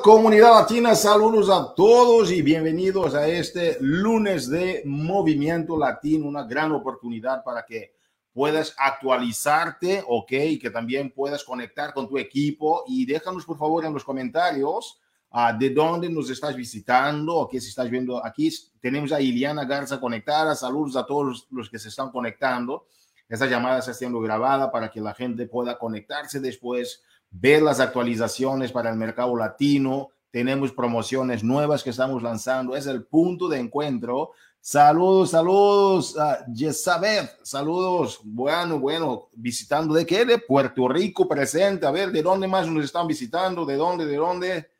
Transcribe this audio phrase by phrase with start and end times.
[0.00, 6.72] Comunidad latina, saludos a todos y bienvenidos a este lunes de Movimiento Latino, una gran
[6.72, 7.94] oportunidad para que
[8.32, 13.84] puedas actualizarte, ok, y que también puedas conectar con tu equipo y déjanos por favor
[13.84, 14.98] en los comentarios
[15.30, 18.50] uh, de dónde nos estás visitando o qué si estás viendo aquí.
[18.80, 22.86] Tenemos a Iliana Garza conectada, saludos a todos los que se están conectando.
[23.28, 28.70] Esta llamada está siendo grabada para que la gente pueda conectarse después ver las actualizaciones
[28.70, 30.10] para el mercado latino.
[30.30, 32.76] Tenemos promociones nuevas que estamos lanzando.
[32.76, 34.30] Es el punto de encuentro.
[34.60, 37.42] Saludos, saludos a Jezabeth.
[37.42, 38.20] Saludos.
[38.22, 40.24] Bueno, bueno, visitando de qué?
[40.24, 41.86] De Puerto Rico presente.
[41.86, 43.66] A ver, ¿de dónde más nos están visitando?
[43.66, 44.06] ¿De dónde?
[44.06, 44.70] ¿De dónde?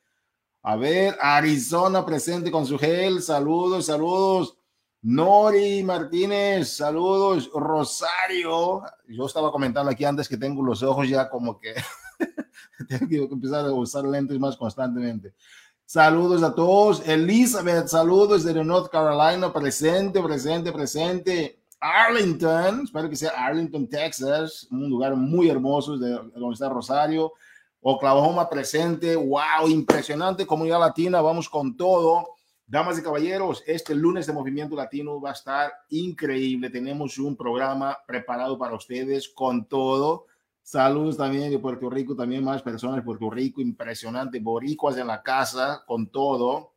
[0.63, 3.21] A ver, Arizona presente con su gel.
[3.23, 4.57] Saludos, saludos.
[5.03, 7.51] Nori Martínez, saludos.
[7.53, 11.75] Rosario, yo estaba comentando aquí antes que tengo los ojos ya como que
[12.89, 15.35] Tengo que empezar a usar lentes más constantemente.
[15.85, 17.07] Saludos a todos.
[17.07, 21.63] Elizabeth, saludos desde North Carolina, presente, presente, presente.
[21.81, 27.33] Arlington, espero que sea Arlington, Texas, un lugar muy hermoso de donde está Rosario.
[27.81, 32.29] Oklahoma presente, wow, impresionante comunidad latina, vamos con todo.
[32.65, 36.71] Damas y caballeros, este lunes de Movimiento Latino va a estar increíble.
[36.71, 40.27] Tenemos un programa preparado para ustedes con todo.
[40.63, 45.23] Saludos también de Puerto Rico, también más personas de Puerto Rico, impresionante, boricuas en la
[45.23, 46.75] casa con todo.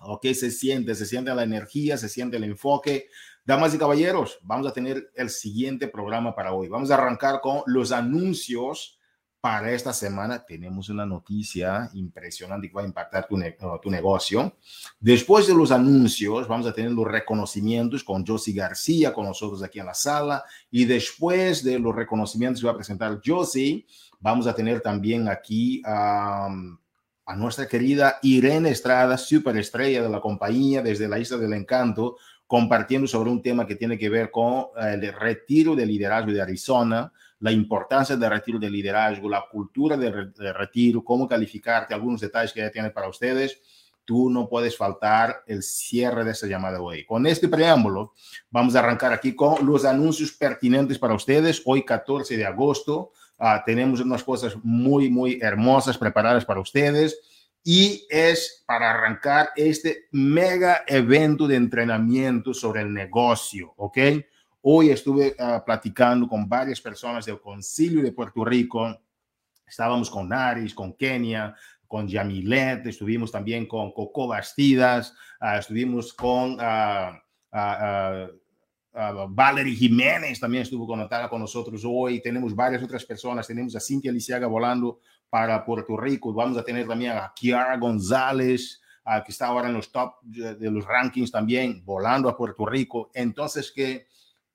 [0.00, 3.08] Ok, se siente, se siente la energía, se siente el enfoque.
[3.44, 6.68] Damas y caballeros, vamos a tener el siguiente programa para hoy.
[6.68, 8.98] Vamos a arrancar con los anuncios
[9.42, 14.56] para esta semana tenemos una noticia impresionante que va a impactar tu, negocio.
[15.00, 19.80] Después de los anuncios, vamos a tener los reconocimientos con Josie García con nosotros aquí
[19.80, 20.44] en la sala.
[20.70, 23.84] Y después de los reconocimientos que va a presentar Josie,
[24.20, 26.48] vamos a tener también aquí a
[27.36, 32.16] nuestra querida Irene Estrada, superestrella de la compañía desde la Isla del Encanto,
[32.46, 37.12] compartiendo sobre un tema que tiene que ver con el retiro de liderazgo de Arizona
[37.42, 42.60] la importancia del retiro de liderazgo, la cultura de, retiro, cómo calificarte, algunos detalles que
[42.60, 43.60] ya tiene para ustedes.
[44.04, 47.04] Tú no puedes faltar el cierre de esta llamada hoy.
[47.04, 48.14] Con este preámbulo,
[48.48, 51.60] vamos a arrancar aquí con los anuncios pertinentes para ustedes.
[51.64, 53.10] Hoy, 14 de agosto,
[53.40, 57.18] uh, tenemos unas cosas muy, muy hermosas preparadas para ustedes
[57.64, 63.98] y es para arrancar este mega evento de entrenamiento sobre el negocio, ¿ok?
[64.64, 68.96] Hoy estuve uh, platicando con varias personas del Concilio de Puerto Rico.
[69.66, 71.52] Estábamos con Naris, con Kenia,
[71.88, 77.18] con Yamilet, estuvimos también con Coco Bastidas, uh, estuvimos con uh,
[79.30, 82.22] Valerie Jiménez, también estuvo conectada con nosotros hoy.
[82.22, 86.86] Tenemos varias otras personas, tenemos a Cintia Lisiaga volando para Puerto Rico, vamos a tener
[86.86, 88.80] también a Kiara González,
[89.26, 93.10] que está ahora en los top de, de los rankings también, volando a Puerto Rico.
[93.12, 94.06] Entonces, que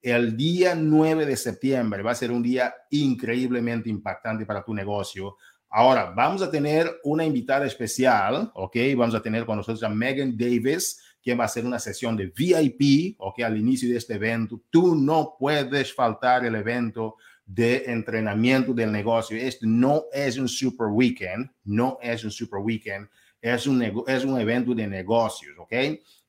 [0.02, 5.38] el día 9 de septiembre va a ser un día increíblemente impactante para tu negocio.
[5.70, 8.76] Ahora, vamos a tener una invitada especial, ¿ok?
[8.96, 12.28] Vamos a tener con nosotros a Megan Davis, quien va a hacer una sesión de
[12.28, 13.42] VIP, ¿ok?
[13.42, 14.62] Al inicio de este evento.
[14.70, 17.16] Tú no puedes faltar el evento
[17.46, 19.38] de entrenamiento del negocio.
[19.38, 23.10] Este no es un super weekend, no es un super weekend,
[23.42, 25.74] es un, es un evento de negocios, ¿ok?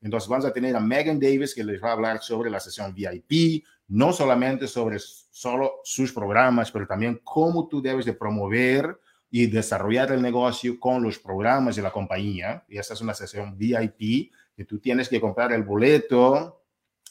[0.00, 2.94] Entonces vamos a tener a Megan Davis que les va a hablar sobre la sesión
[2.94, 8.98] VIP, no solamente sobre solo sus programas, pero también cómo tú debes de promover
[9.30, 12.64] y desarrollar el negocio con los programas de la compañía.
[12.68, 16.62] Y esta es una sesión VIP que tú tienes que comprar el boleto.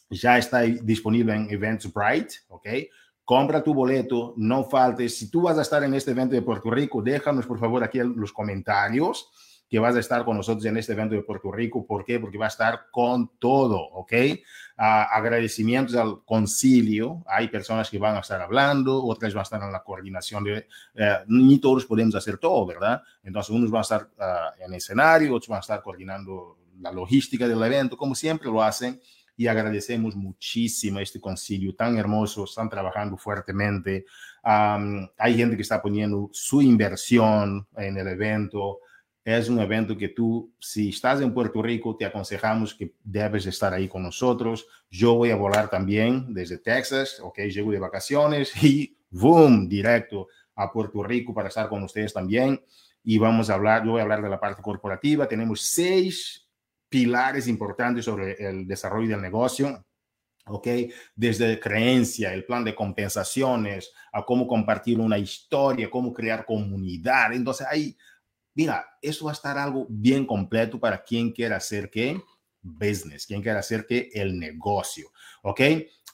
[0.10, 2.68] Ya está disponible en Eventbrite, ¿ok?
[3.24, 5.18] Compra tu boleto, no faltes.
[5.18, 8.00] Si tú vas a estar en este evento de Puerto Rico, déjanos por favor aquí
[8.00, 9.30] en los comentarios
[9.69, 11.86] que vas a estar con nosotros en este evento de Puerto Rico.
[11.86, 12.19] ¿Por qué?
[12.19, 14.14] Porque va a estar con todo, ¿ok?
[14.78, 17.24] Uh, agradecimientos al concilio.
[17.28, 20.68] Hay personas que van a estar hablando, otras van a estar en la coordinación de...
[20.96, 23.02] Uh, ni todos podemos hacer todo, ¿verdad?
[23.24, 27.48] Entonces, unos van a estar uh, en escenario, otros van a estar coordinando la logística
[27.48, 29.02] del evento, como siempre lo hacen.
[29.40, 32.46] Y agradecemos muchísimo este concilio tan hermoso.
[32.46, 34.06] Están trabajando fuertemente.
[34.44, 38.80] Um, hay gente que está poniendo su inversión en el evento
[39.36, 43.74] es un evento que tú, si estás en Puerto Rico, te aconsejamos que debes estar
[43.74, 44.66] ahí con nosotros.
[44.90, 50.72] Yo voy a volar también desde Texas, ok, llego de vacaciones y boom, directo a
[50.72, 52.64] Puerto Rico para estar con ustedes también.
[53.04, 55.28] Y vamos a hablar, yo voy a hablar de la parte corporativa.
[55.28, 56.48] Tenemos seis
[56.88, 59.86] pilares importantes sobre el desarrollo del negocio.
[60.46, 60.68] ¿ok?
[61.14, 67.34] Desde creencia, el plan de compensaciones, a cómo compartir una historia, cómo crear comunidad.
[67.34, 67.98] Entonces, hay
[68.57, 72.19] Mira, eso va a estar algo bien completo para quien quiera hacer qué?
[72.59, 74.09] Business, quien quiera hacer qué?
[74.12, 75.12] El negocio,
[75.44, 75.62] ¿ok?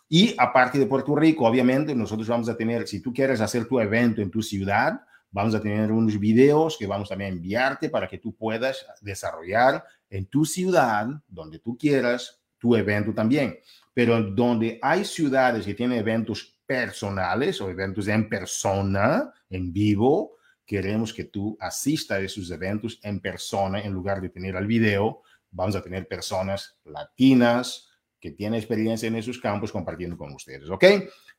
[0.10, 3.80] Y aparte de Puerto Rico, obviamente, nosotros vamos a tener, si tú quieres hacer tu
[3.80, 5.00] evento en tu ciudad,
[5.32, 9.82] vamos a tener unos videos que vamos también a enviarte para que tú puedas desarrollar
[10.10, 13.58] en tu ciudad, donde tú quieras, tu evento también.
[13.94, 20.34] Pero donde hay ciudades que tienen eventos personales o eventos en persona, en vivo,
[20.66, 25.22] queremos que tú asistas a esos eventos en persona en lugar de tener el video.
[25.52, 27.90] Vamos a tener personas latinas
[28.20, 30.86] que tienen experiencia en esos campos compartiendo con ustedes, ¿ok?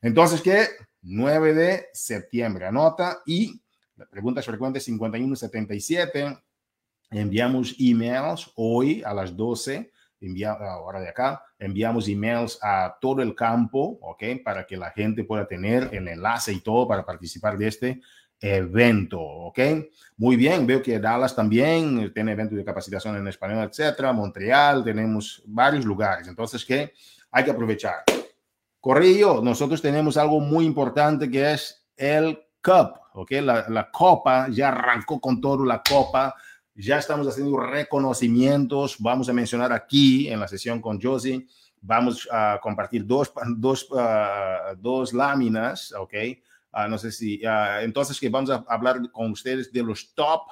[0.03, 0.69] Entonces, ¿qué?
[1.03, 3.61] 9 de septiembre, anota y
[3.97, 6.38] la pregunta frecuente 5177.
[7.11, 9.91] Enviamos emails hoy a las 12
[10.26, 14.23] envía, ahora de acá, enviamos emails a todo el campo, ¿ok?
[14.44, 18.00] Para que la gente pueda tener el enlace y todo para participar de este
[18.44, 19.58] evento, ¿ok?
[20.19, 24.12] Muy bien, veo que Dallas también tiene eventos de capacitación en español, etcétera.
[24.12, 26.29] Montreal, tenemos varios lugares.
[26.29, 26.93] Entonces, ¿qué?
[27.31, 28.05] Hay que aprovechar.
[28.81, 33.31] Corrillo, nosotros tenemos algo muy importante que es el Cup, ¿ok?
[33.43, 36.35] La, la copa, ya arrancó con todo la copa.
[36.75, 38.97] Ya estamos haciendo reconocimientos.
[38.99, 41.47] Vamos a mencionar aquí en la sesión con Josie.
[41.81, 46.14] Vamos a compartir dos, dos, uh, dos láminas, ¿ok?
[46.75, 50.43] Uh, no sé si, uh, entonces que vamos a hablar con ustedes de los top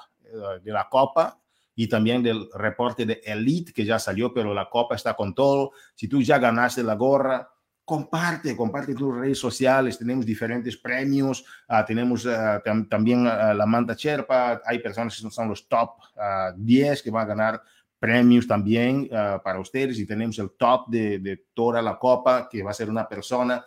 [0.63, 1.39] de la Copa
[1.75, 5.71] y también del reporte de Elite que ya salió, pero la Copa está con todo.
[5.93, 7.53] Si tú ya ganaste la gorra,
[7.85, 13.65] comparte, comparte tus redes sociales, tenemos diferentes premios, uh, tenemos uh, tam también uh, la
[13.65, 15.99] Manta Cherpa, hay personas que son los top
[16.55, 17.61] 10 que van a ganar
[17.99, 22.71] premios también para ustedes y tenemos el top de, de toda la copa que va
[22.71, 23.63] a ser una persona.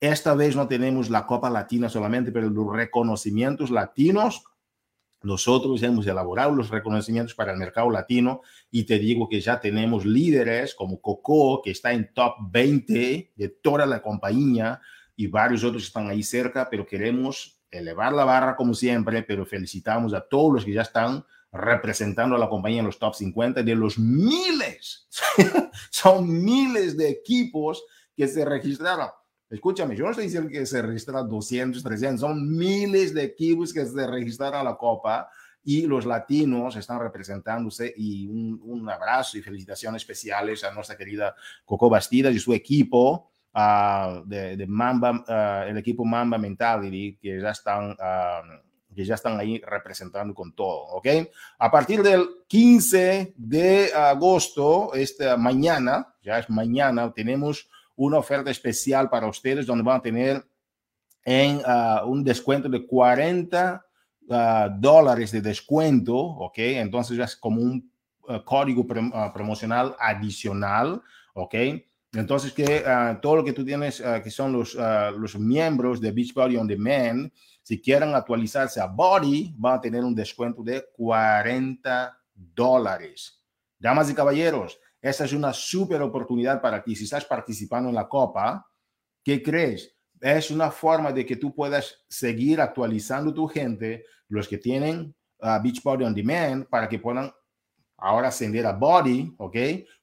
[0.00, 4.44] Esta vez no tenemos la Copa Latina solamente, pero los reconocimientos latinos
[5.24, 10.04] nosotros hemos elaborado los reconocimientos para el mercado latino y te digo que ya tenemos
[10.04, 14.80] líderes como Coco, que está en top 20 de toda la compañía
[15.16, 20.12] y varios otros están ahí cerca, pero queremos elevar la barra como siempre, pero felicitamos
[20.12, 23.74] a todos los que ya están representando a la compañía en los top 50 de
[23.74, 25.08] los miles,
[25.90, 27.82] son miles de equipos
[28.16, 29.08] que se registraron.
[29.50, 33.84] Escúchame, yo no estoy diciendo que se registran 200, 300, son miles de equipos que
[33.84, 35.28] se registraron a la Copa
[35.64, 41.34] y los latinos están representándose y un, un abrazo y felicitaciones especiales a nuestra querida
[41.64, 47.40] Coco Bastidas y su equipo uh, de, de, Mamba, uh, el equipo Mamba Mentality, que
[47.40, 47.92] ya están...
[47.92, 51.08] Uh, que ya están ahí representando con todo, ¿ok?
[51.58, 59.08] A partir del 15 de agosto, esta mañana, ya es mañana, tenemos una oferta especial
[59.08, 60.44] para ustedes donde van a tener
[61.24, 63.84] en uh, un descuento de 40
[64.28, 64.34] uh,
[64.78, 66.58] dólares de descuento, ¿ok?
[66.58, 67.90] Entonces es como un
[68.28, 71.02] uh, código promocional adicional,
[71.34, 71.54] ¿ok?
[72.12, 72.84] Entonces que
[73.20, 74.76] todo lo que tú tienes, que son los,
[75.16, 77.28] los miembros de Beachbody On Demand,
[77.60, 83.42] si quieren actualizarse a Body, van a tener un descuento de 40 dólares.
[83.80, 86.96] Damas y caballeros, esa es una súper oportunidad para ti.
[86.96, 88.66] Si estás participando en la Copa,
[89.22, 89.94] ¿qué crees?
[90.18, 95.62] Es una forma de que tú puedas seguir actualizando tu gente, los que tienen uh,
[95.62, 97.30] Beachbody On Demand, para que puedan
[97.98, 99.56] ahora ascender a Body, ¿ok?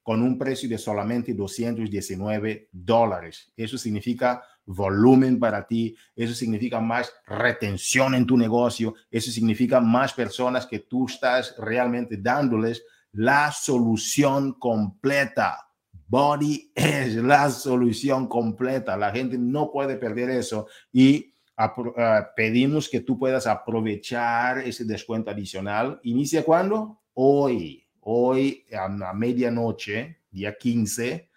[0.04, 3.52] Con un precio de solamente 219 dólares.
[3.58, 10.14] Eso significa volumen para ti, eso significa más retención en tu negocio, eso significa más
[10.14, 15.68] personas que tú estás realmente dándoles la solución completa.
[16.08, 18.98] Body es la solución completa.
[18.98, 21.82] La gente no puede perder eso y uh,
[22.36, 26.00] pedimos que tú puedas aprovechar ese descuento adicional.
[26.04, 27.02] ¿Inicia cuándo?
[27.14, 27.88] Hoy.
[28.02, 31.30] Hoy a la medianoche, día 15.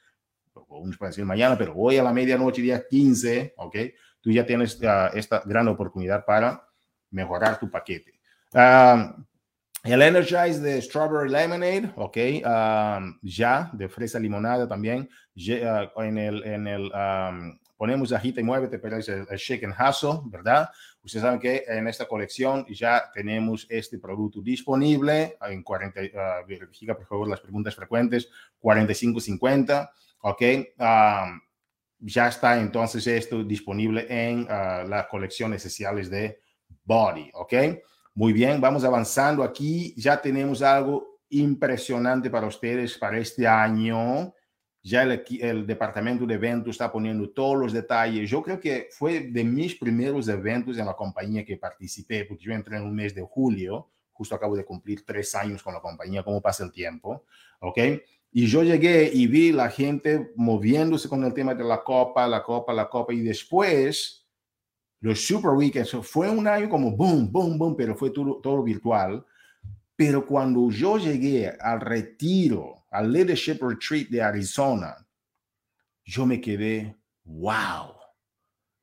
[0.69, 3.77] Unos pueden decir mañana, pero hoy a la medianoche, día 15, ¿ok?
[4.21, 6.67] Tú ya tienes uh, esta gran oportunidad para
[7.11, 8.15] mejorar tu paquete.
[8.53, 9.23] Uh,
[9.85, 15.09] el Energize de Strawberry Lemonade, ok, um, ya, de fresa limonada también.
[15.35, 19.37] Ya, uh, en el, en el um, ponemos agita y muévete, pero es el, el
[19.37, 20.71] shake and hustle, ¿verdad?
[21.03, 26.97] Ustedes saben que en esta colección ya tenemos este producto disponible en 40, uh, verifica
[26.97, 28.31] por favor las preguntas frecuentes,
[28.63, 29.91] 45.50,
[30.23, 30.43] ok.
[30.79, 31.41] Um,
[31.99, 36.41] ya está entonces esto disponible en uh, las colecciones esenciales de
[36.85, 37.53] Body, ok.
[38.17, 39.93] Muy bien, vamos avanzando aquí.
[39.97, 44.33] Ya tenemos algo impresionante para ustedes para este año.
[44.85, 48.31] Ya el, el, departamento de eventos está poniendo todos los detalles.
[48.31, 52.53] Yo creo que fue de mis primeros eventos en la compañía que participé, porque yo
[52.53, 56.23] entré en un mes de julio, justo acabo de cumplir tres años con la compañía,
[56.23, 57.25] cómo pasa el tiempo,
[57.59, 57.79] ¿ok?
[58.31, 62.45] Y yo llegué y vi la gente moviéndose con el tema de la copa, la
[62.45, 64.24] copa, la copa, y después
[65.05, 69.23] los Super Weekends, fue un año como boom, boom, boom, pero fue todo, virtual.
[69.95, 74.97] Pero cuando yo llegué al retiro, al Leadership Retreat de Arizona,
[76.07, 77.93] yo me quedé, wow,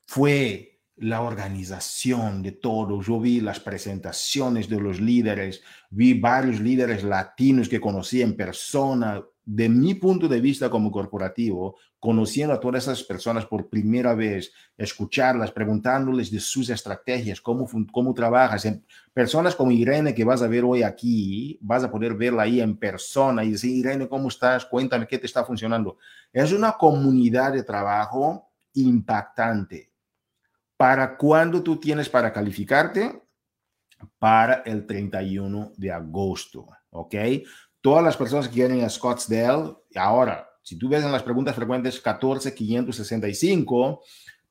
[0.06, 3.02] fue la organización de todo.
[3.02, 9.24] Yo vi las presentaciones de los líderes, vi varios líderes latinos que conocí en persona.
[9.54, 14.54] De mi punto de vista como corporativo, conociendo a todas esas personas por primera vez,
[14.78, 18.68] escucharlas, preguntándoles de sus estrategias, cómo, cómo trabajas.
[19.14, 22.78] Personas como Irene que vas a ver hoy aquí, vas a poder verla ahí en
[22.78, 24.66] persona y decir, Irene, ¿cómo estás?
[24.66, 25.98] Cuéntame qué te está funcionando.
[26.32, 29.92] Es una comunidad de trabajo impactante
[30.82, 33.22] ¿Para cuándo tú tienes para calificarte?
[34.18, 37.14] Para el 31 de agosto, ¿ok?
[37.82, 42.00] Todas las personas que quieren a Scottsdale, ahora, si tú ves en las preguntas frecuentes
[42.00, 44.02] 14565,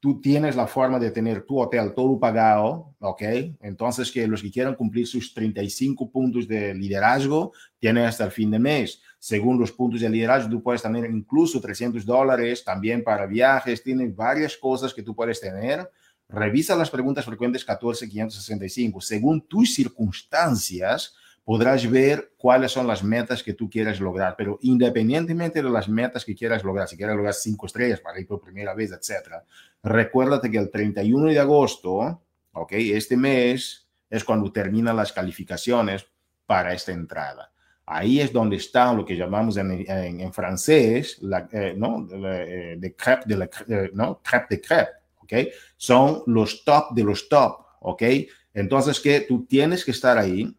[0.00, 3.22] tú tienes la forma de tener tu hotel todo pagado, ¿ok?
[3.60, 8.50] Entonces, que los que quieran cumplir sus 35 puntos de liderazgo tienen hasta el fin
[8.50, 9.00] de mes.
[9.18, 14.16] Según los puntos de liderazgo, tú puedes tener incluso 300 dólares también para viajes, tienes
[14.16, 15.88] varias cosas que tú puedes tener
[16.32, 19.00] Revisa las preguntas frecuentes 14565.
[19.00, 25.62] Según tus circunstancias, podrás ver cuáles son las metas que tú quieres lograr, pero independientemente
[25.62, 28.74] de las metas que quieras lograr, si quieres lograr cinco estrellas para ir por primera
[28.74, 29.44] vez, etcétera,
[29.82, 36.06] recuérdate que el 31 de agosto, ok, este mes es cuando terminan las calificaciones
[36.46, 37.50] para esta entrada.
[37.86, 42.06] Ahí es donde está lo que llamamos en, francés, la, eh, ¿no?
[42.12, 44.20] Eh, de crepe de la, eh, ¿no?
[44.22, 48.02] Crepe de crepe son los top de los top, ¿ok?
[48.54, 50.56] Entonces, que tú tienes que estar ahí,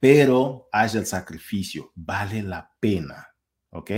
[0.00, 3.28] pero haz el sacrificio, vale la pena,
[3.70, 3.90] ¿ok?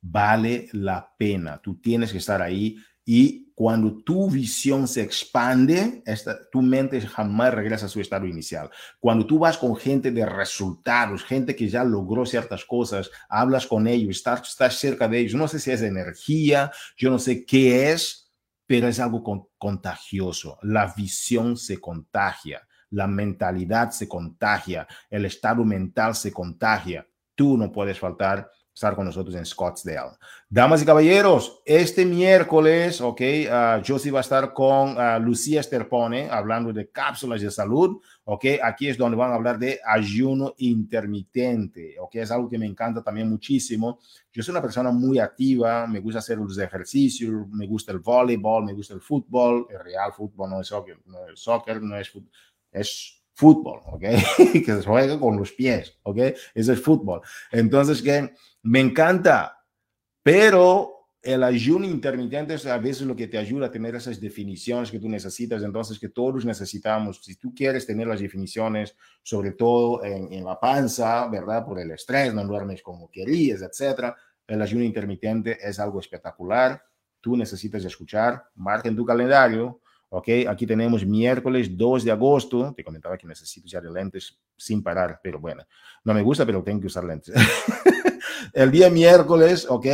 [0.00, 6.48] Vale la pena, tú tienes que estar ahí y cuando tu visión se expande, esta,
[6.50, 8.70] tu mente jamás regresa a su estado inicial.
[8.98, 13.86] Cuando tú vas con gente de resultados, gente que ya logró ciertas cosas, hablas con
[13.86, 18.32] ellos, estás cerca de ellos, no sé si es energía, yo no sé qué es,
[18.66, 20.58] pero es algo contagioso.
[20.62, 27.06] La visión se contagia, la mentalidad se contagia, el estado mental se contagia.
[27.34, 30.12] Tú no puedes faltar estar con nosotros en Scottsdale.
[30.48, 36.30] Damas y caballeros, este miércoles, ok, uh, sí va a estar con uh, Lucía Esterpone
[36.30, 41.96] hablando de cápsulas de salud, ok, aquí es donde van a hablar de ayuno intermitente,
[42.00, 43.98] ok, es algo que me encanta también muchísimo.
[44.32, 48.64] Yo soy una persona muy activa, me gusta hacer los ejercicios, me gusta el voleibol,
[48.64, 52.08] me gusta el fútbol, el real fútbol, no es soccer, no es, soccer, no es
[52.08, 52.30] fútbol,
[52.72, 54.00] es fútbol, ¿ok?
[54.52, 56.18] que se juega con los pies, ¿ok?
[56.54, 57.20] Eso es fútbol.
[57.50, 59.64] Entonces, que me encanta,
[60.22, 64.90] pero el ayuno intermitente es a veces lo que te ayuda a tener esas definiciones
[64.90, 67.22] que tú necesitas, entonces que todos necesitamos.
[67.22, 71.64] Si tú quieres tener las definiciones, sobre todo en, la panza, ¿verdad?
[71.64, 74.16] Por el estrés, no duermes como querías, etcétera.
[74.48, 76.82] El ayuno intermitente es algo espectacular.
[77.20, 79.81] Tú necesitas escuchar, marca en tu calendario,
[80.12, 80.28] ¿ok?
[80.46, 82.72] Aquí tenemos miércoles 2 de agosto.
[82.76, 85.64] Te comentaba que necesito usar lentes sin parar, pero bueno,
[86.04, 87.34] no me gusta, pero tengo que usar lentes.
[88.52, 89.86] el día miércoles, ¿ok?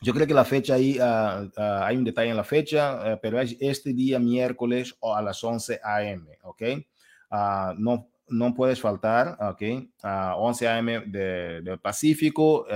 [0.00, 3.18] Yo creo que la fecha ahí, uh, uh, hay un detalle en la fecha, uh,
[3.20, 6.62] pero es este día miércoles a las 11 a.m., ¿ok?
[7.78, 9.62] no, no puedes faltar, ¿ok?
[10.04, 11.00] A 11 a.m.
[11.06, 12.66] del de Pacífico,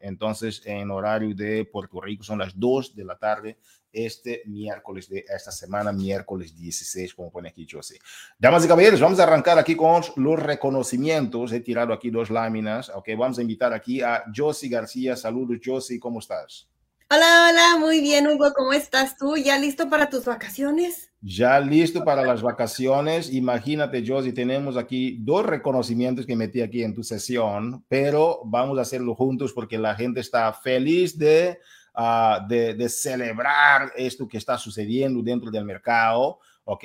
[0.00, 3.58] entonces en horario de Puerto Rico son las 2 de la tarde
[3.92, 7.98] este miércoles de esta semana, miércoles 16, como pone aquí Josie.
[8.38, 11.52] Damas y caballeros, vamos a arrancar aquí con los reconocimientos.
[11.52, 12.90] He tirado aquí dos láminas.
[12.90, 15.16] Ok, vamos a invitar aquí a Josie García.
[15.16, 16.68] Saludos, Josie, ¿cómo estás?
[17.14, 19.36] Hola, hola, muy bien, Hugo, ¿cómo estás tú?
[19.36, 21.10] ¿Ya listo para tus vacaciones?
[21.20, 23.30] Ya listo para las vacaciones.
[23.30, 28.80] Imagínate, Josie, tenemos aquí dos reconocimientos que metí aquí en tu sesión, pero vamos a
[28.82, 31.58] hacerlo juntos porque la gente está feliz de
[31.94, 36.38] Ah, de, celebrar esto que está sucediendo dentro del mercado.
[36.64, 36.84] Ok,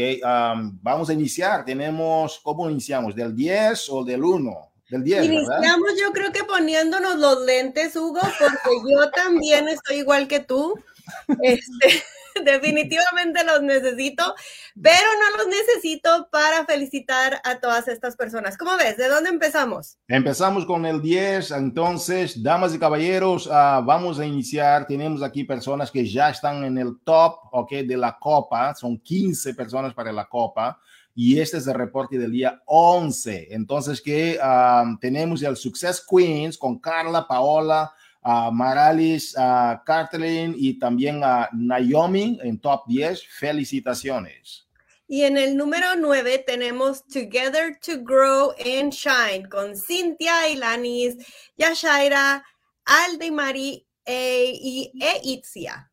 [0.81, 1.63] vamos a iniciar.
[1.63, 3.15] Tenemos, ¿cómo iniciamos?
[3.15, 4.71] ¿Del 10 o del 1?
[4.89, 10.27] Del 10, Iniciamos yo creo que poniéndonos los lentes, Hugo, porque yo también estoy igual
[10.27, 10.75] que tú.
[11.41, 12.03] Este,
[12.46, 14.36] definitivamente los necesito,
[14.82, 18.58] pero no los necesito para felicitar a todas estas personas.
[18.58, 18.98] ¿Cómo ves?
[18.98, 19.98] ¿De dónde empezamos?
[20.08, 24.88] Empezamos con el 10, entonces, damas y caballeros, uh, vamos a iniciar.
[24.88, 29.53] Tenemos aquí personas que ya están en el top, ok, de la copa, son 15
[29.53, 30.79] personas para la copa.
[31.20, 33.48] y este es el reporte del día 11.
[33.50, 37.91] Entonces, que um, tenemos el Success Queens con Carla, Paola,
[38.27, 43.25] uh, Maralis, uh, Kathleen y también a Naomi en top 10.
[43.27, 44.67] Felicitaciones.
[45.07, 51.15] Y en el número 9 tenemos Together to Grow and Shine con Cynthia Ilanis,
[51.55, 52.43] Yashaira,
[52.84, 55.89] Alde Mari e, y Eitzia.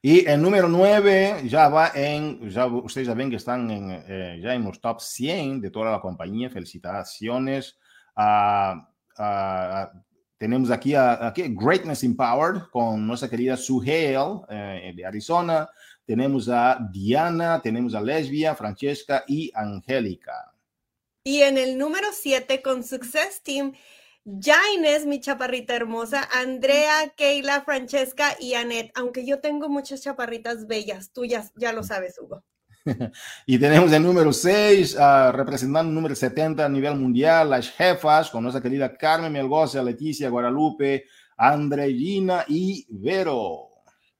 [0.00, 4.40] Y el número 9 ya va en, ya, ustedes ya ven que están en, eh,
[4.40, 6.48] ya en los top 100 de toda la compañía.
[6.48, 7.76] Felicitaciones.
[10.42, 15.70] Tenemos aquí, a, aquí Greatness Empowered con nuestra querida Suhail eh, de Arizona.
[16.04, 20.52] Tenemos a Diana, tenemos a Lesbia, Francesca y Angélica.
[21.22, 23.72] Y en el número 7 con Success Team
[24.24, 30.66] ya Inés, mi chaparrita hermosa, Andrea, Keila, Francesca y Anet, aunque yo tengo muchas chaparritas
[30.66, 32.42] bellas, tú ya, lo sabes, Hugo.
[33.46, 38.30] y tenemos el número 6, ah, representando el número 70 a nivel mundial, las jefas,
[38.30, 43.68] con nuestra querida Carmen Melgoza, Leticia, Guadalupe, Andreina y Vero.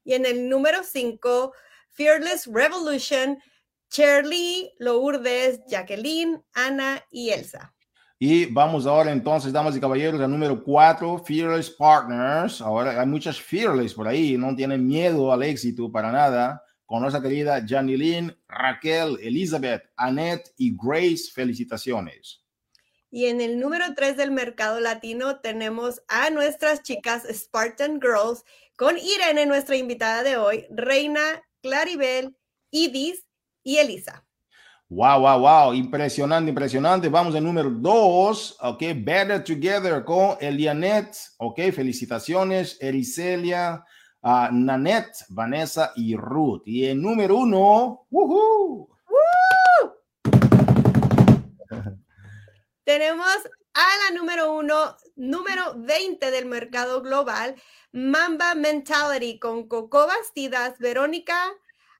[0.05, 1.53] Y en el número 5,
[1.91, 3.39] Fearless Revolution,
[3.91, 7.75] Shirley, Lourdes, Jacqueline, Ana y Elsa.
[8.19, 12.61] Y vamos ahora entonces, damas y caballeros, al número cuatro, Fearless Partners.
[12.61, 16.63] Ahora hay muchas Fearless por ahí, no tienen miedo al éxito para nada.
[16.93, 22.45] Con nuestra querida Janilyn, Raquel, Elizabeth, Annette y Grace, felicitaciones.
[23.11, 28.45] Y en el número tres del mercado latino tenemos a nuestras chicas Spartan Girls
[28.77, 32.37] con Irene, nuestra invitada de hoy, Reina, Claribel,
[32.71, 33.25] Idis
[33.65, 34.27] y Elisa.
[34.91, 35.73] Wow, wow, wow.
[35.73, 37.09] Impresionante, impresionante.
[37.09, 38.55] Vamos al número dos.
[38.61, 41.17] Ok, Better Together con Elianet.
[41.39, 42.77] Ok, felicitaciones.
[42.83, 43.83] Ericelia,
[44.23, 46.63] uh, Nanette, Vanessa y Ruth.
[46.67, 48.07] Y el número uno.
[52.85, 53.37] Tenemos
[53.75, 57.55] a la número uno, número 20 del mercado global,
[57.93, 61.53] Mamba Mentality con Coco Bastidas, Verónica,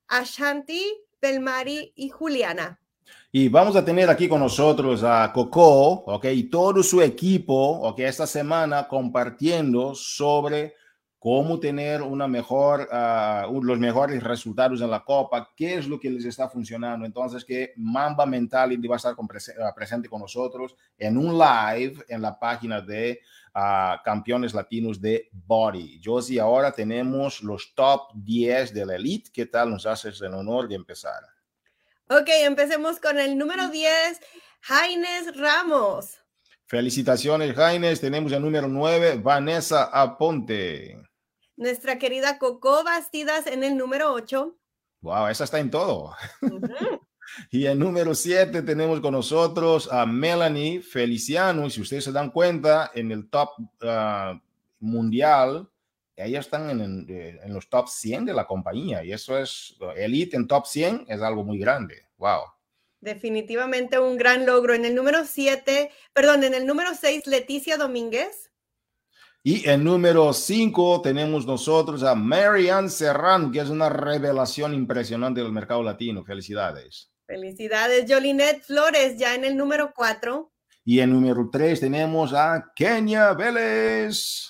[0.09, 0.85] Ashanti,
[1.21, 2.79] Belmari y Juliana.
[3.31, 6.27] Y vamos a tener aquí con nosotros a Coco, ¿ok?
[6.27, 8.01] Y todo su equipo, ¿ok?
[8.01, 10.75] Esta semana compartiendo sobre
[11.23, 16.11] cómo tener una mejor, ah, los mejores resultados en la Copa, qué es lo que
[16.11, 17.07] les está funcionando.
[17.07, 22.23] Entonces, que Mamba Mentality va a estar ah, presente con nosotros en un live en
[22.23, 23.21] la página de
[23.55, 26.01] ah, Campeones Latinos de Body.
[26.05, 29.31] Josie, ahora tenemos los top 10 de la Elite.
[29.33, 29.71] ¿Qué tal?
[29.71, 31.23] Nos haces el honor de empezar.
[32.09, 34.21] Ok, empecemos con el número 10,
[34.63, 36.19] Jaines Ramos.
[36.67, 38.01] Felicitaciones, Jaines.
[38.01, 41.12] Tenemos el número 9, Vanessa Aponte.
[41.57, 44.57] Nuestra querida Coco Bastidas en el número 8.
[45.03, 46.15] Wow, esa está en todo.
[47.51, 51.69] y el número 7 tenemos con nosotros a Melanie Feliciano.
[51.69, 53.51] Si ustedes se dan cuenta, en el top
[53.83, 54.41] ah,
[54.81, 55.69] mundial,
[56.17, 60.37] ellas están en, eh, en, los top 100 de la compañía y eso es, Elite
[60.37, 62.07] en top 100 es algo muy grande.
[62.19, 62.43] Wow.
[63.01, 64.75] Definitivamente un gran logro.
[64.75, 68.52] En el número 7, perdón, en el número 6, Leticia Domínguez.
[69.45, 75.51] Y en número 5 tenemos nosotros a Marianne Serrano, que es una revelación impresionante del
[75.51, 76.25] mercado latino.
[76.25, 77.11] Felicidades.
[77.27, 80.53] Felicidades, Jolinet Flores, ya en el número 4.
[80.85, 84.49] Y en número 3 tenemos a Kenia Vélez.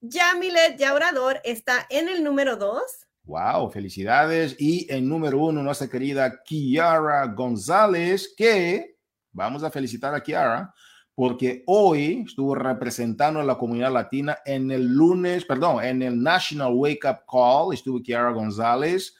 [0.00, 2.80] Yamilet Yaurador está en el número 2.
[3.24, 4.56] Wow, felicidades.
[4.58, 8.96] Y en número uno, nuestra querida Kiara González, que
[9.30, 10.72] vamos a felicitar a Kiara
[11.16, 16.74] porque hoy estuvo representando a la comunidad latina en el lunes, perdón, en el National
[16.74, 17.72] Wake Up Call.
[17.72, 19.16] Estuvo Kiara González.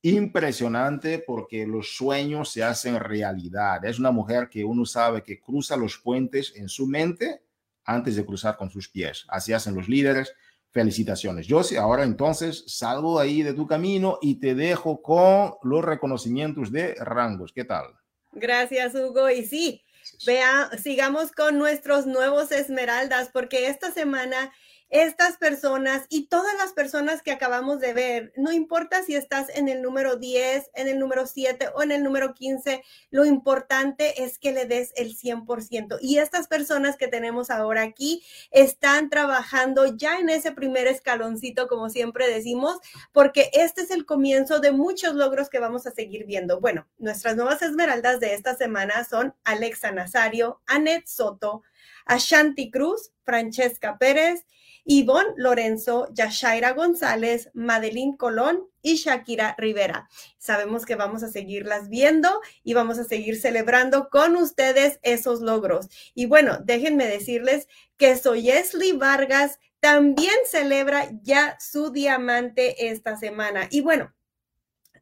[0.00, 3.84] Impresionante porque los sueños se hacen realidad.
[3.84, 7.42] Es una mujer que uno sabe que cruza los puentes en su mente
[7.84, 9.26] antes de cruzar con sus pies.
[9.28, 10.32] Así hacen los líderes.
[10.70, 11.48] Felicitaciones.
[11.50, 16.94] Josie, ahora entonces salgo ahí de tu camino y te dejo con los reconocimientos de
[16.94, 17.52] rangos.
[17.52, 17.86] ¿Qué tal?
[18.30, 19.28] Gracias, Hugo.
[19.28, 19.82] Y sí,
[20.24, 24.52] vea, sigamos con nuestros nuevos esmeraldas, porque esta semana
[24.90, 29.68] estas personas y todas las personas que acabamos de ver, no importa si estás en
[29.68, 34.38] el número 10, en el número 7 o en el número 15, lo importante es
[34.38, 35.98] que le des el 100%.
[36.00, 41.88] Y estas personas que tenemos ahora aquí están trabajando ya en ese primer escaloncito, como
[41.88, 42.78] siempre decimos,
[43.12, 46.60] porque este es el comienzo de muchos logros que vamos a seguir viendo.
[46.60, 51.62] Bueno, nuestras nuevas esmeraldas de esta semana son Alexa Nazario, Anet Soto,
[52.06, 54.44] Ashanti Cruz, Francesca Pérez,
[54.92, 60.08] Ivonne Lorenzo, Yashaira González, Madeline Colón y Shakira Rivera.
[60.36, 65.86] Sabemos que vamos a seguirlas viendo y vamos a seguir celebrando con ustedes esos logros.
[66.12, 73.68] Y bueno, déjenme decirles que Soyesli Vargas también celebra ya su diamante esta semana.
[73.70, 74.12] Y bueno,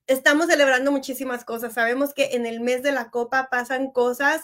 [0.06, 1.72] estamos celebrando muchísimas cosas.
[1.72, 4.42] Sabemos que en el mes de la copa pasan cosas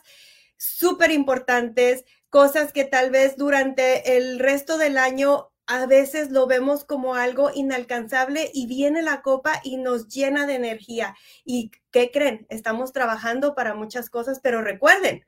[0.57, 2.05] súper importantes,
[2.35, 7.53] cosas que tal vez durante el resto del año a veces lo vemos como algo
[7.55, 11.15] inalcanzable y viene la copa y nos llena de energía.
[11.45, 12.45] ¿Y qué creen?
[12.49, 15.25] Estamos trabajando para muchas cosas, pero recuerden,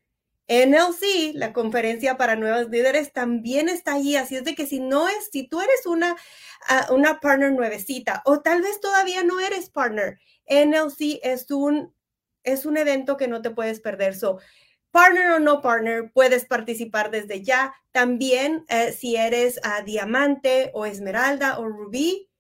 [0.49, 4.17] NLC, la conferencia para nuevos líderes, también está allí.
[4.17, 6.17] Así es de que si no es, si tú eres una,
[6.69, 11.95] ah, una partner nuevecita o tal vez todavía no eres partner, NLC es un,
[12.43, 14.17] es un evento que no te puedes perder.
[14.17, 14.41] So,
[14.97, 17.75] partner o no partner, puedes participar desde ya.
[17.93, 22.31] También eh, si eres a diamante o esmeralda o rubí,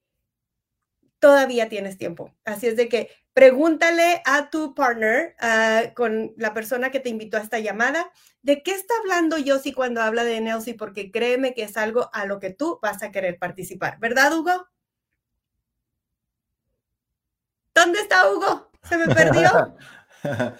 [1.18, 2.34] todavía tienes tiempo.
[2.46, 7.36] Así es de que pregúntale a tu partner, ah, con la persona que te invitó
[7.36, 11.64] a esta llamada, de qué está hablando Yossi cuando habla de NLC, porque créeme que
[11.64, 13.98] es algo a lo que tú vas a querer participar.
[13.98, 14.66] ¿Verdad, Hugo?
[17.74, 18.70] ¿Dónde está Hugo?
[18.82, 19.76] ¿Se me perdió?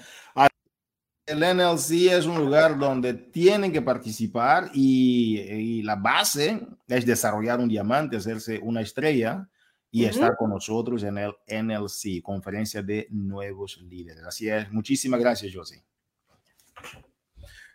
[1.26, 7.68] El NLC es un lugar donde tienen que participar y, la base es desarrollar un
[7.68, 9.48] diamante, hacerse una estrella
[9.90, 14.22] y estar con nosotros en el NLC, Conferencia de Nuevos Líderes.
[14.24, 14.70] Así es.
[14.70, 15.82] Muchísimas gracias, José.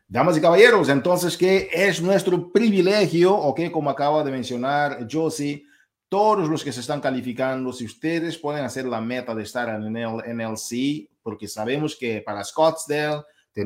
[0.08, 3.36] Damas y caballeros, entonces, ¿qué es nuestro privilegio?
[3.36, 5.66] O que, como acaba de mencionar Josie,
[6.08, 9.96] todos los que se están calificando, si ustedes pueden hacer la meta de estar en
[9.96, 13.24] el NLC, porque sabemos que para Scottsdale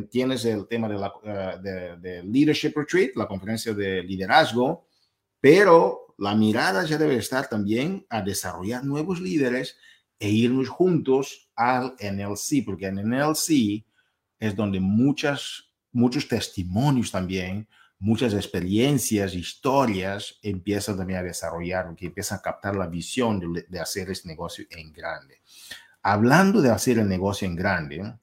[0.10, 4.88] tienes el tema de, la, eh, de, Leadership Retreat, la conferencia de liderazgo,
[5.40, 9.78] pero la mirada ya debe estar también a desarrollar nuevos líderes
[10.20, 13.86] e irnos juntos al NLC, porque en NLC
[14.40, 17.68] es donde muchas, muchos testimonios también
[18.00, 24.10] muchas experiencias, historias, empiezan también a desarrollar, que empiezan a captar la visión de, hacer
[24.10, 25.42] este negocio en grande.
[26.02, 28.16] Hablando de hacer el negocio en grande,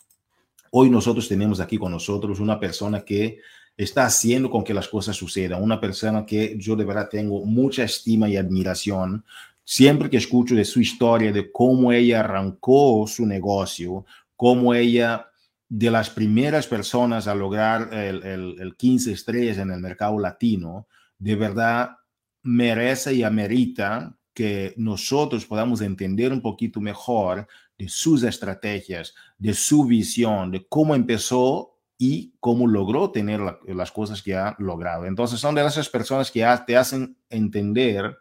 [0.74, 3.40] hoy nosotros tenemos aquí con nosotros una persona que
[3.76, 7.84] está haciendo con que las cosas sucedan, una persona que yo de verdad tengo mucha
[7.84, 9.24] estima y admiración.
[9.64, 14.04] Siempre que escucho de su historia, de cómo ella arrancó su negocio,
[14.36, 15.28] cómo ella
[15.68, 20.86] de las primeras personas a lograr el, 15 estrellas en el mercado latino,
[21.18, 21.96] de verdad
[22.42, 27.46] merece y amerita que nosotros podamos entender un poquito mejor
[27.82, 34.22] de sus estrategias, de su visión, de cómo empezó y cómo logró tener las cosas
[34.22, 35.06] que ha logrado.
[35.06, 38.18] Entonces son de esas personas que te hacen entender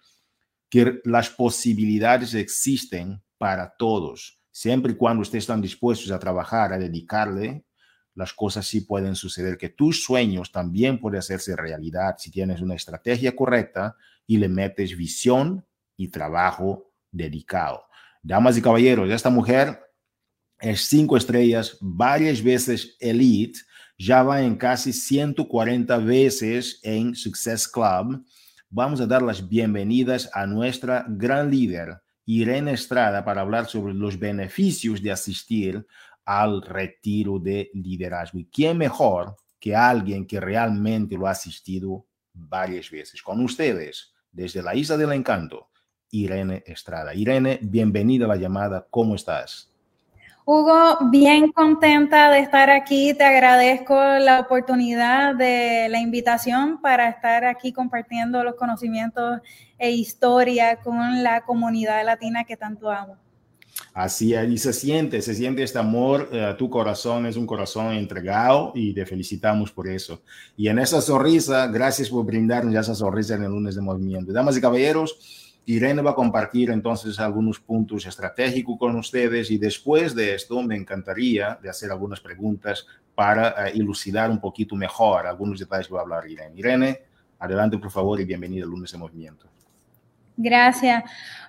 [0.69, 6.77] que las posibilidades existen para todos Siempre y cuando ustedes están dispuestos a trabajar, a
[6.77, 7.63] dedicarle,
[8.13, 12.75] las cosas sí pueden suceder, que tus sueños también pueden hacerse realidad si tienes una
[12.75, 13.95] estrategia correcta
[14.27, 17.85] y le metes visión y trabajo dedicado.
[18.23, 19.79] Damas y caballeros, esta mujer
[20.59, 23.59] es cinco estrellas, varias veces elite,
[23.97, 28.23] ya va en casi 140 veces en Success Club.
[28.69, 34.19] Vamos a dar las bienvenidas a nuestra gran líder, Irene Estrada para hablar sobre los
[34.19, 35.85] beneficios de asistir
[36.23, 38.37] al retiro de liderazgo.
[38.37, 43.21] ¿Y quién mejor que alguien que realmente lo ha asistido varias veces?
[43.23, 45.69] Con ustedes, desde la Isla del Encanto,
[46.11, 47.15] Irene Estrada.
[47.15, 48.85] Irene, bienvenida a la llamada.
[48.89, 49.69] ¿Cómo estás?
[50.43, 53.13] Hugo, bien contenta de estar aquí.
[53.13, 59.39] Te agradezco la oportunidad de la invitación para estar aquí compartiendo los conocimientos
[59.77, 63.17] e historia con la comunidad latina que tanto amo.
[63.93, 66.29] Así y se siente, se siente este amor.
[66.31, 70.21] Eh, tu corazón es un corazón entregado y te felicitamos por eso.
[70.55, 74.31] Y en esa sonrisa, gracias por brindarnos esa sonrisa en el lunes de movimiento.
[74.31, 80.15] Damas y caballeros, Irene va a compartir entonces algunos puntos estratégicos con ustedes y después
[80.15, 85.59] de esto me encantaría de hacer algunas preguntas para uh, ilucidar un poquito mejor algunos
[85.59, 86.53] detalles que va a hablar Irene.
[86.55, 87.01] Irene,
[87.39, 89.47] adelante por favor y bienvenida al lunes de movimiento.
[90.35, 91.03] Gracias.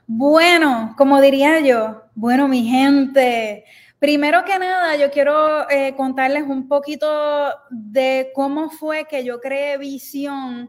[0.07, 3.65] Bueno, como diría yo, bueno, mi gente,
[3.99, 9.79] primero que nada, yo quiero eh, contarles un poquito de cómo fue que yo creé
[9.79, 10.69] visión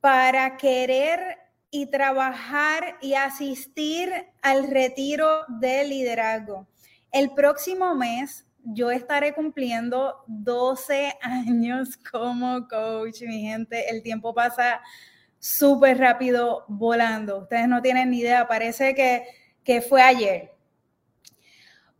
[0.00, 1.41] para querer
[1.74, 6.68] y trabajar y asistir al retiro de liderazgo.
[7.10, 13.88] El próximo mes yo estaré cumpliendo 12 años como coach, mi gente.
[13.88, 14.82] El tiempo pasa
[15.38, 17.38] súper rápido volando.
[17.38, 19.26] Ustedes no tienen ni idea, parece que,
[19.64, 20.52] que fue ayer.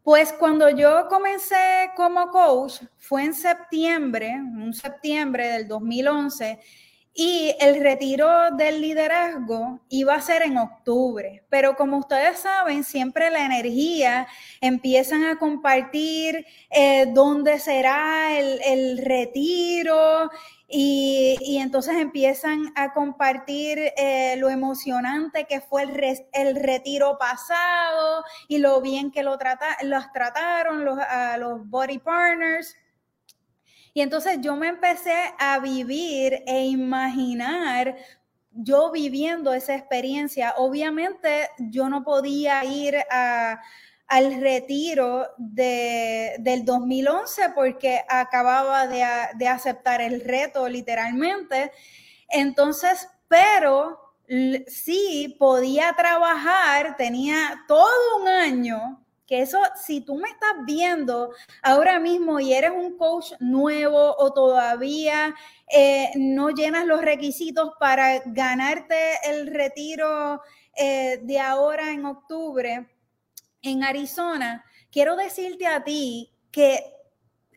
[0.03, 6.61] Pues cuando yo comencé como coach fue en septiembre, un septiembre del 2011,
[7.15, 13.31] y el retiro del liderazgo iba a ser en octubre, pero como ustedes saben, siempre
[13.31, 14.27] la energía
[14.63, 20.31] empiezan a compartir eh, dónde será el, retiro
[20.67, 28.57] y, entonces empiezan a compartir eh, lo emocionante que fue el, el, retiro pasado y
[28.57, 29.39] lo bien que lo
[29.83, 30.99] los trataron los,
[31.39, 32.75] los body partners.
[33.95, 37.97] Y entonces yo me empecé a vivir e imaginar
[38.51, 40.55] yo viviendo esa experiencia.
[40.59, 50.01] Obviamente yo no podía ir al retiro de, del 2011 porque acababa de, de aceptar
[50.01, 51.73] el reto literalmente.
[52.29, 54.15] Entonces, pero
[54.67, 61.31] sí podía trabajar, tenía todo un año que eso, si tú me estás viendo
[61.63, 65.35] ahora mismo y eres un coach nuevo o todavía
[65.69, 70.43] eh, no llenas los requisitos para ganarte el retiro
[70.77, 72.89] eh, de ahora en octubre
[73.63, 76.85] en Arizona, quiero decirte a ti que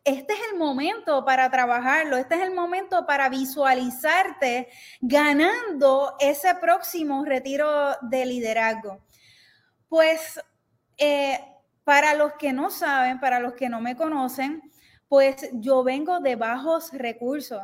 [0.06, 4.70] este es el momento para trabajarlo, este es el momento para visualizarte
[5.02, 9.04] ganando ese próximo retiro de liderazgo.
[9.90, 10.40] Pues
[10.98, 11.40] eh,
[11.86, 14.62] para los que no saben, para los que no me conocen,
[15.08, 17.62] pues yo vengo de bajos recursos.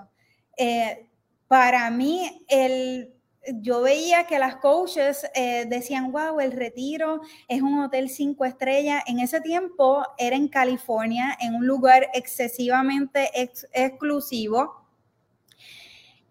[0.55, 1.07] Eh,
[1.47, 3.13] para mí, el,
[3.61, 9.03] yo veía que las coaches eh, decían, wow, el retiro es un hotel cinco estrellas.
[9.07, 13.31] En ese tiempo era en California, en un lugar excesivamente
[13.73, 14.85] exclusivo.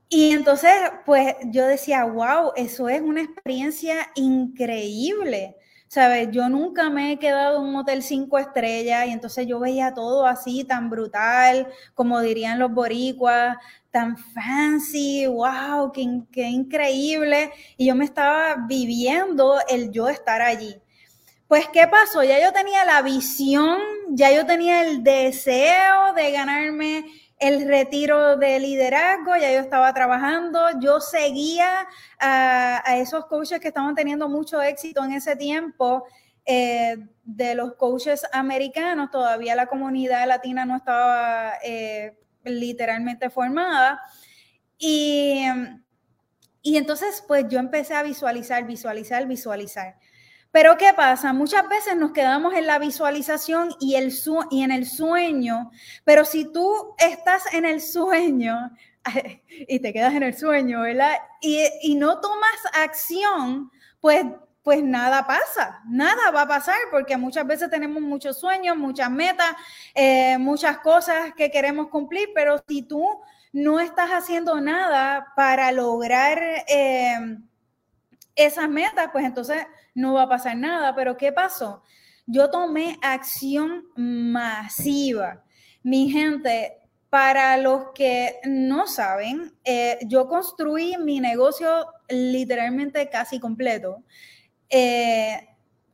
[0.09, 0.73] Y entonces,
[1.05, 5.57] pues yo decía, wow, eso es una experiencia increíble.
[5.91, 6.29] ¿Sabes?
[6.31, 10.25] Yo nunca me he quedado en un hotel cinco estrellas y entonces yo veía todo
[10.25, 13.57] así tan brutal, como dirían los boricuas,
[13.91, 17.51] tan fancy, wow, qué, qué increíble.
[17.77, 20.77] Y yo me estaba viviendo el yo estar allí.
[21.49, 22.23] Pues, ¿qué pasó?
[22.23, 27.05] Ya yo tenía la visión, ya yo tenía el deseo de ganarme
[27.41, 33.95] el retiro de liderazgo, ya yo estaba trabajando, yo seguía a, esos coaches que estaban
[33.95, 36.05] teniendo mucho éxito en ese tiempo,
[36.45, 44.03] eh, de los coaches americanos, todavía la comunidad latina no estaba eh, literalmente formada.
[44.77, 45.45] Y,
[46.61, 49.97] y entonces, pues yo empecé a visualizar, visualizar, visualizar.
[50.53, 51.33] Pero ¿qué pasa?
[51.33, 54.13] Muchas veces nos quedamos en la visualización y, el
[54.51, 55.71] y en el sueño,
[56.05, 58.71] pero si tú estás en el sueño
[59.69, 61.17] y te quedas en el sueño, ¿verdad?
[61.41, 64.25] Y, no tomas acción, pues,
[64.63, 69.53] pues nada pasa, nada va a pasar, porque muchas veces tenemos muchos sueños, muchas metas,
[69.95, 73.05] eh, muchas cosas que queremos cumplir, pero si tú
[73.53, 77.39] no estás haciendo nada para lograr eh,
[78.35, 80.95] esas metas, pues entonces no va a pasar nada.
[80.95, 81.83] Pero ¿qué pasó?
[82.27, 85.43] Yo tomé acción masiva.
[85.83, 94.05] Mi gente, para los que no saben, eh, yo construí mi negocio literalmente casi completo
[94.69, 95.49] eh,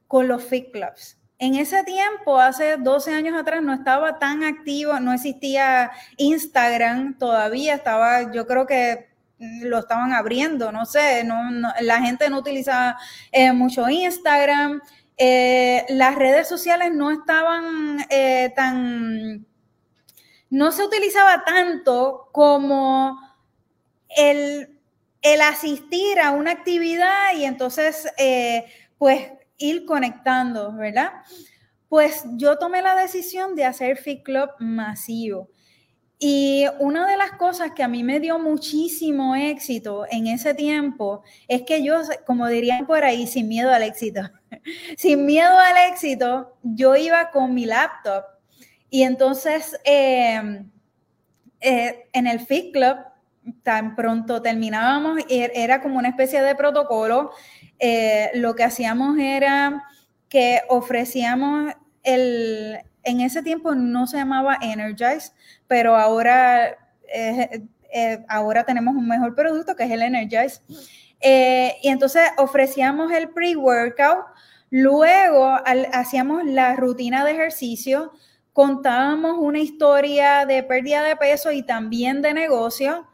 [0.06, 1.18] con los Fit Clubs.
[1.38, 7.74] En ese tiempo, hace 12 años atrás, no estaba tan activo, no existía Instagram todavía,
[7.74, 11.26] estaba, yo creo que lo estaban abriendo, no sé,
[11.80, 12.98] la gente no utilizaba
[13.32, 14.80] eh, mucho Instagram,
[15.18, 19.46] eh, las redes sociales no estaban eh, tan,
[20.50, 23.20] no se utilizaba tanto como
[24.16, 24.78] el,
[25.20, 28.08] el asistir a una actividad y entonces,
[28.98, 31.12] pues, ir conectando, ¿verdad?
[31.88, 35.48] Pues yo tomé la decisión de hacer Fit Club masivo.
[36.18, 41.22] Y una de las cosas que a mí me dio muchísimo éxito en ese tiempo
[41.46, 44.22] es que yo, como dirían por ahí, sin miedo al éxito,
[44.96, 48.24] sin miedo al éxito, yo iba con mi laptop.
[48.88, 50.70] Y entonces em,
[51.60, 52.96] eh, en el Fit Club,
[53.62, 57.30] tan pronto terminábamos, er, era como una especie de protocolo,
[57.78, 59.84] eh, lo que hacíamos era
[60.30, 65.30] que ofrecíamos el, en ese tiempo no se llamaba Energize,
[65.68, 66.76] pero ahora,
[67.08, 70.60] eh, eh, ahora tenemos un mejor producto que es el Energize.
[71.20, 74.26] Eh, y entonces ofrecíamos el pre-workout,
[74.70, 75.56] luego
[75.92, 78.12] hacíamos la rutina de ejercicio,
[78.52, 83.06] contábamos una historia de pérdida de peso y también de negocio.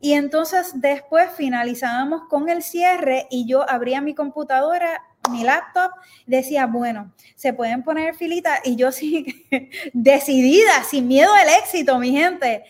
[0.00, 5.90] Y entonces después finalizábamos con el cierre y yo abría mi computadora, mi laptop,
[6.26, 9.46] decía, bueno, se pueden poner filitas y yo sí,
[9.92, 12.64] decidida, sin miedo al éxito, mi gente.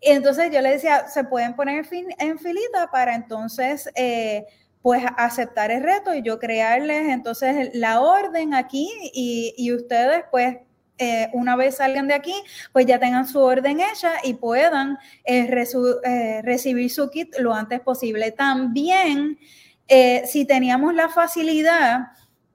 [0.00, 1.86] Y entonces yo le decía, se pueden poner
[2.18, 4.46] en filita para entonces, eh,
[4.82, 10.58] pues, aceptar el reto y yo crearles entonces la orden aquí y, y ustedes, pues,
[10.98, 12.34] eh, una vez salgan de aquí,
[12.72, 15.46] pues ya tengan su orden hecha y puedan eh,
[16.42, 18.32] recibir su kit lo antes posible.
[18.32, 19.38] También,
[19.88, 22.08] si teníamos la facilidad,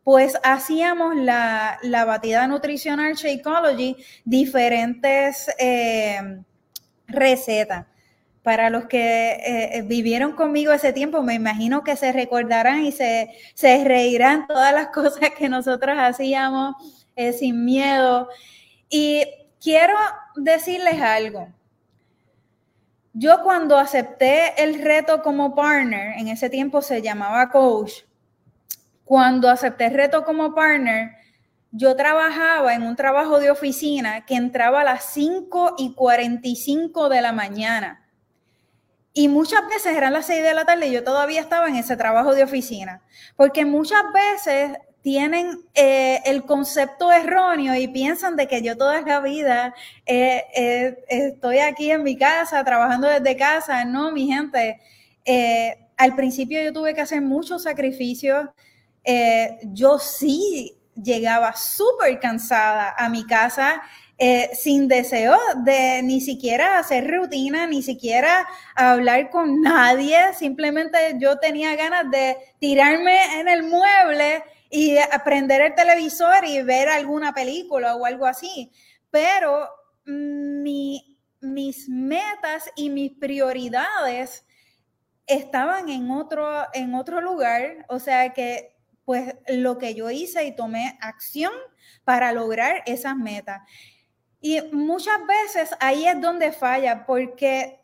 [0.04, 5.48] pues hacíamos la, batida nutricional Shakeology, diferentes
[7.08, 7.86] recetas.
[8.44, 13.30] Para los que vivieron conmigo ese tiempo, me imagino que se recordarán y se
[13.84, 16.76] reirán todas las cosas que nosotros hacíamos
[17.38, 18.28] sin miedo.
[18.90, 19.24] Y
[19.62, 19.96] quiero
[20.36, 21.48] decirles algo.
[23.14, 28.04] Yo cuando acepté el reto como partner, en ese tiempo se llamaba coach,
[29.04, 31.12] cuando acepté el reto como partner,
[31.72, 37.22] yo trabajaba en un trabajo de oficina que entraba a las 5 y 45 de
[37.22, 38.10] la mañana.
[39.14, 41.98] Y muchas veces eran las 6 de la tarde y yo todavía estaba en ese
[41.98, 43.02] trabajo de oficina.
[43.36, 49.20] Porque muchas veces tienen eh, el concepto erróneo y piensan de que yo toda la
[49.20, 49.74] vida
[50.06, 53.84] eh, eh, estoy aquí en mi casa, trabajando desde casa.
[53.86, 54.80] No, mi gente,
[55.98, 58.48] al principio yo tuve que hacer muchos sacrificios.
[59.66, 63.82] yo sí llegaba súper cansada a mi casa.
[64.54, 65.36] sin deseo
[65.66, 72.38] de ni siquiera hacer rutina, ni siquiera hablar con nadie, simplemente yo tenía ganas de
[72.60, 78.72] tirarme en el mueble y aprender el televisor y ver alguna película o algo así.
[79.10, 79.70] Pero
[80.06, 84.46] mis metas y mis prioridades
[85.28, 90.56] estaban en otro, en otro lugar, o sea que pues lo que yo hice y
[90.56, 91.52] tomé acción
[92.06, 93.62] para lograr esas metas.
[94.40, 97.82] Y muchas veces ahí es donde falla, porque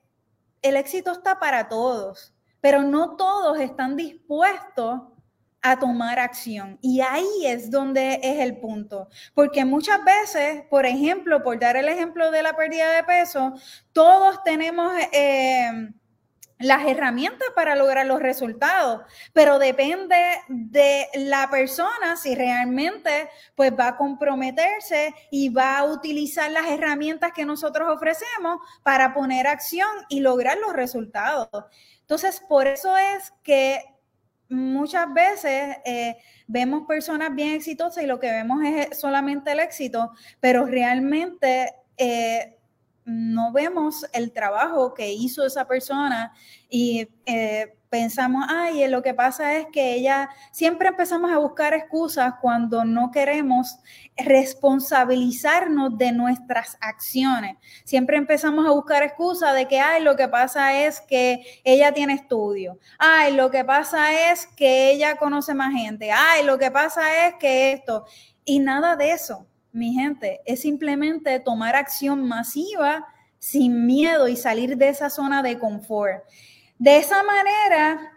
[0.62, 5.02] el éxito está para todos, pero no todos están dispuestos
[5.72, 6.78] a tomar acción.
[6.82, 9.10] Y ahí es donde es el punto.
[9.34, 13.54] Porque muchas veces, por ejemplo, por dar el ejemplo de la pérdida de peso,
[13.94, 14.94] todos tenemos...
[15.12, 15.92] Eh,
[16.60, 19.02] las herramientas para lograr los resultados,
[19.34, 26.50] pero depende de la persona si realmente pues va a comprometerse y va a utilizar
[26.52, 31.48] las herramientas que nosotros ofrecemos para poner acción y lograr los resultados.
[32.02, 33.84] Entonces, por eso es que
[34.50, 40.12] muchas veces eh, vemos personas bien exitosas y lo que vemos es solamente el éxito,
[40.40, 42.57] pero realmente eh,
[43.08, 46.34] no vemos el trabajo que hizo esa persona
[46.70, 52.34] y eh, pensamos, ay, lo que pasa es que ella, siempre empezamos a buscar excusas
[52.42, 53.78] cuando no queremos
[54.18, 57.56] responsabilizarnos de nuestras acciones.
[57.86, 62.14] Siempre empezamos a buscar excusas de que, ay, lo que pasa es que ella tiene
[62.14, 62.78] estudio.
[63.00, 66.12] Ay, lo que pasa es que ella conoce más gente.
[66.12, 68.06] Ay, lo que pasa es que esto.
[68.44, 73.06] Y nada de eso, mi gente, es simplemente tomar acción masiva
[73.40, 76.24] sin miedo y salir de esa zona de confort.
[76.80, 78.12] De esa manera,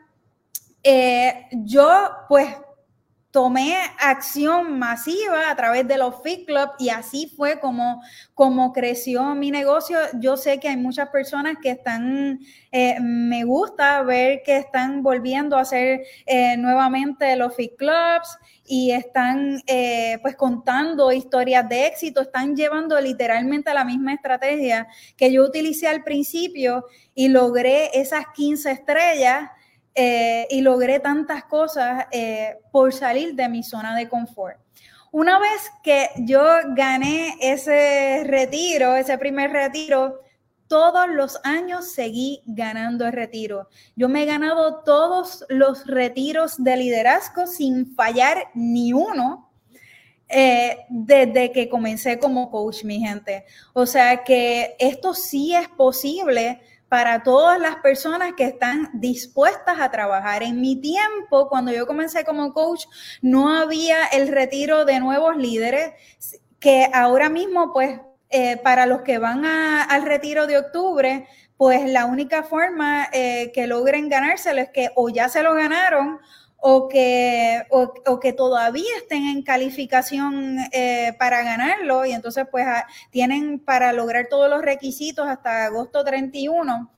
[0.83, 2.49] eh, yo pues
[3.31, 8.03] tomé acción masiva a través de los Fit Club y así fue como,
[8.35, 9.99] como creció mi negocio.
[10.15, 12.41] Yo sé que hay muchas personas que están,
[12.73, 18.93] eh, me gusta ver que están volviendo a hacer eh, nuevamente los Fit Clubs y
[18.93, 19.63] están
[20.23, 24.87] pues contando historias de éxito, están llevando literalmente la misma estrategia
[25.17, 29.51] que yo utilicé al principio y logré esas 15 estrellas
[29.95, 34.57] eh, y logré tantas cosas eh, por salir de mi zona de confort.
[35.13, 36.45] Una vez que yo
[36.77, 40.21] gané ese retiro, ese primer retiro,
[40.69, 43.69] todos los años seguí ganando el retiro.
[43.97, 49.51] Yo me he ganado todos los retiros de liderazgo sin fallar ni uno.
[50.33, 53.45] Eh, desde que comencé como coach, mi gente.
[53.73, 56.61] O sea que esto sí es posible
[56.91, 60.43] para todas las personas que están dispuestas a trabajar.
[60.43, 62.87] En mi tiempo, cuando yo comencé como coach,
[63.23, 65.93] no había el retiro de nuevos líderes,
[66.59, 72.07] que ahora mismo, pues, eh, para los que van al retiro de octubre, pues la
[72.07, 76.19] única forma eh, que logren ganárselo es que o ya se lo ganaron
[76.61, 82.67] o que, o, que todavía estén en calificación eh, para ganarlo y entonces pues
[83.11, 86.91] tienen para lograr todos los requisitos hasta agosto 31.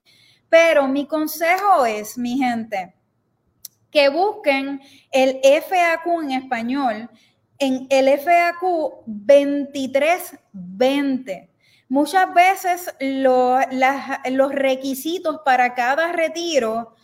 [0.49, 2.95] Pero mi consejo es, mi gente,
[3.91, 7.11] que busquen el FAQ en español
[7.63, 11.51] en el FAQ 2320.
[11.89, 16.97] Muchas veces los requisitos para cada retiro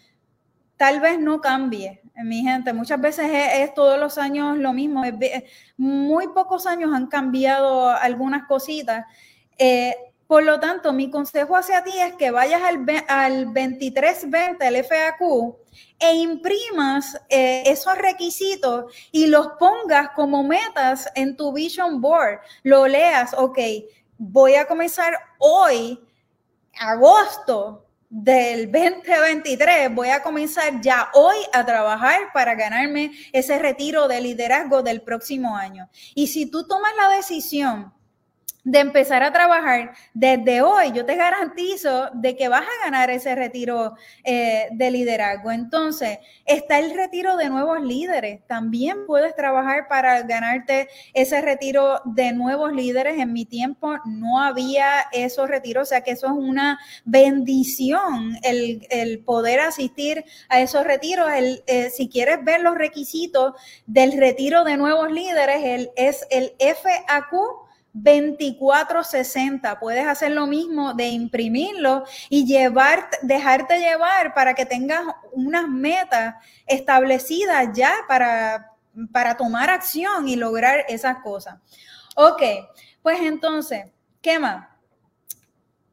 [0.76, 2.72] tal vez no cambie, mi gente.
[2.72, 5.02] Muchas veces es, todos los años lo mismo.
[5.76, 9.04] muy pocos años han cambiado algunas cositas.
[9.58, 9.94] Eh,
[10.26, 15.56] por lo tanto, mi consejo hacia ti es que vayas al, al 2320, el FAQ,
[15.98, 22.40] e imprimas eh, esos requisitos y los pongas como metas en tu vision board.
[22.62, 23.58] Lo leas, ok,
[24.18, 25.98] voy a comenzar hoy,
[26.78, 34.20] agosto del 2023, voy a comenzar ya hoy a trabajar para ganarme ese retiro de
[34.20, 35.88] liderazgo del próximo año.
[36.14, 37.92] Y si tú tomas la decisión
[38.68, 43.34] de empezar a trabajar desde hoy, yo te garantizo de que vas a ganar ese
[43.34, 43.94] retiro
[44.24, 45.50] eh, de liderazgo.
[45.50, 48.46] Entonces, está el retiro de nuevos líderes.
[48.46, 53.18] También puedes trabajar para ganarte ese retiro de nuevos líderes.
[53.18, 59.22] En mi tiempo no había esos retiros, o sea que eso es una bendición el,
[59.24, 61.30] poder asistir a esos retiros.
[61.32, 63.54] El, eh, si quieres ver los requisitos
[63.86, 67.67] del retiro de nuevos líderes, el, es el FAQ
[68.02, 69.78] 2460.
[69.80, 76.34] Puedes hacer lo mismo de imprimirlo y llevar, dejarte llevar para que tengas unas metas
[76.66, 78.72] establecidas ya para,
[79.12, 81.56] para tomar acción y lograr esas cosas.
[82.16, 82.42] Ok,
[83.02, 83.86] pues entonces,
[84.20, 84.68] ¿qué más?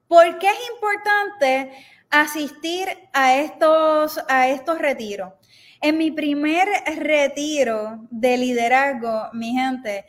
[0.08, 1.72] ¿Por qué es importante
[2.10, 5.34] asistir a estos, a estos retiros?
[5.82, 10.06] En mi primer retiro de liderazgo, mi gente,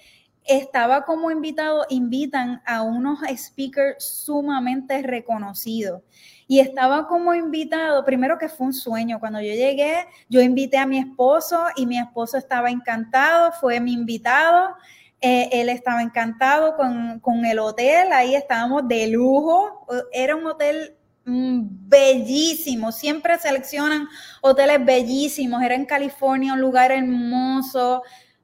[0.47, 6.03] estaba como invitado, invitan a unos speakers sumamente reconocidos.
[6.49, 10.87] Y estaba como invitado, primero que fue un sueño, cuando yo llegué, yo invité a
[10.87, 14.77] mi esposo y mi esposo estaba encantado, fue mi invitado,
[15.21, 20.95] eh, él estaba encantado con, con, el hotel, ahí estábamos de lujo, era un hotel
[21.25, 24.07] mm, bellísimo, siempre seleccionan
[24.41, 28.03] hoteles bellísimos, era en California, un lugar hermoso,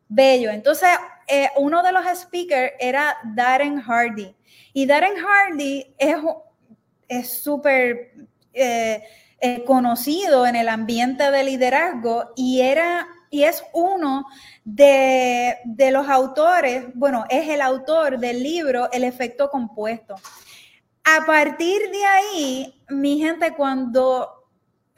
[0.09, 0.51] bello.
[0.51, 0.89] Entonces,
[1.35, 4.37] eh, uno de los speakers era Darren Hardy.
[4.75, 5.95] Y Darren Hardy
[7.09, 8.13] es súper
[8.53, 9.03] eh,
[9.41, 14.27] eh, conocido en el ambiente de liderazgo y, era, y es uno
[14.63, 20.17] de, de los autores, bueno, es el autor del libro El efecto compuesto.
[21.03, 24.29] A partir de ahí, mi gente, cuando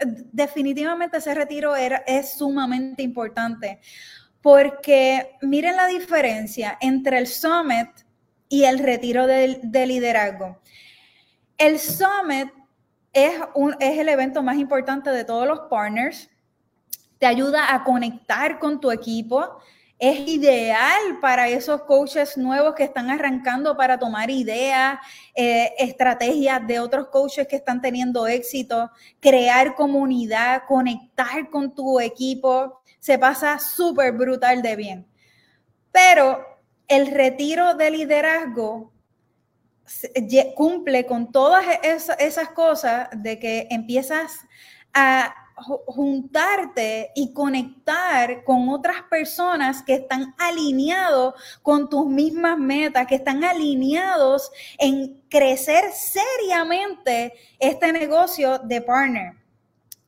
[0.04, 3.80] definitivamente ese retiro era, es sumamente importante
[4.44, 7.88] porque miren la diferencia entre el summit
[8.46, 10.60] y el retiro de, liderazgo.
[11.56, 12.52] El summit
[13.14, 13.32] es,
[13.80, 16.28] el evento más importante de todos los partners,
[17.18, 19.62] te ayuda a conectar con tu equipo,
[19.98, 24.98] es ideal para esos coaches nuevos que están arrancando para tomar ideas,
[25.34, 28.90] eh, estrategias de otros coaches que están teniendo éxito,
[29.20, 35.06] crear comunidad, conectar con tu equipo se pasa súper brutal de bien.
[35.92, 36.42] Pero
[36.88, 38.94] el retiro de liderazgo
[40.56, 41.66] cumple con todas
[42.18, 44.40] esas cosas de que empiezas
[44.94, 45.34] a
[45.84, 53.44] juntarte y conectar con otras personas que están alineados con tus mismas metas, que están
[53.44, 59.34] alineados en crecer seriamente este negocio de partner.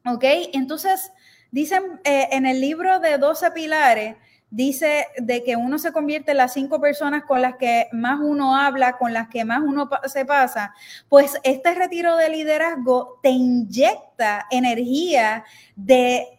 [0.06, 0.24] ¿Ok?
[0.54, 1.12] Entonces,
[1.50, 4.16] Dicen eh, en el libro de 12 pilares,
[4.50, 8.56] dice de que uno se convierte en las cinco personas con las que más uno
[8.56, 10.72] habla, con las que más uno se pasa,
[11.08, 15.44] pues este retiro de liderazgo te inyecta energía
[15.74, 16.32] de,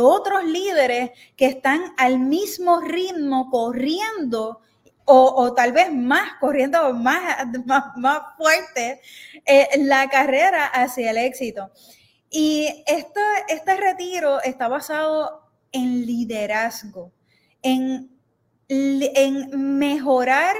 [0.00, 4.60] otros líderes que están al mismo ritmo corriendo
[5.06, 7.44] o, tal vez más, corriendo más,
[7.96, 9.00] más, fuerte
[9.44, 11.70] eh, la carrera hacia el éxito.
[12.36, 17.12] Y este, este retiro está basado en liderazgo,
[17.62, 18.10] en,
[18.68, 20.56] en mejorar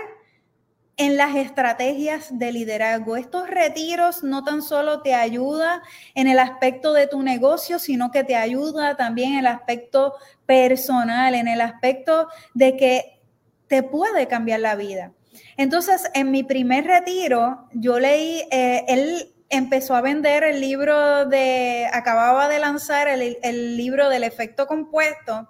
[0.97, 3.16] en las estrategias de liderazgo.
[3.16, 5.83] Estos retiros no tan solo te ayuda
[6.14, 10.14] en el aspecto de tu negocio, sino que te ayuda también en el aspecto
[10.47, 13.20] personal, en el aspecto de que
[13.66, 15.12] te puede cambiar la vida.
[15.57, 21.89] Entonces, en mi primer retiro, yo leí, eh, él empezó a vender el libro de,
[21.93, 25.49] acababa de lanzar el, libro del efecto compuesto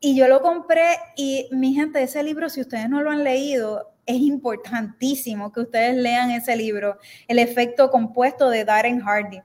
[0.00, 3.94] y yo lo compré y mi gente, ese libro, si ustedes no lo han leído,
[4.06, 9.40] es importantísimo que ustedes lean ese libro, El efecto compuesto de Darren Hardy.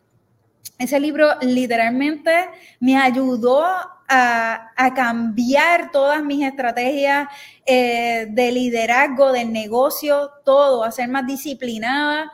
[0.78, 2.50] ese libro literalmente
[2.80, 3.64] me ayudó
[4.10, 7.28] a, cambiar todas mis estrategias
[7.66, 12.32] eh, de liderazgo, del negocio, todo, a ser más disciplinada.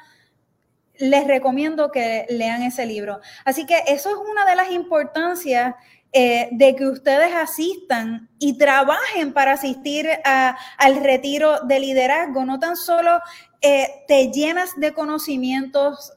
[1.00, 3.20] Les recomiendo que lean ese libro.
[3.44, 5.76] Así que eso es una de las importancias
[6.14, 12.46] eh, de que ustedes asistan y trabajen para asistir al retiro de liderazgo.
[12.46, 13.20] No tan solo
[13.62, 16.14] eh, te llenas de conocimientos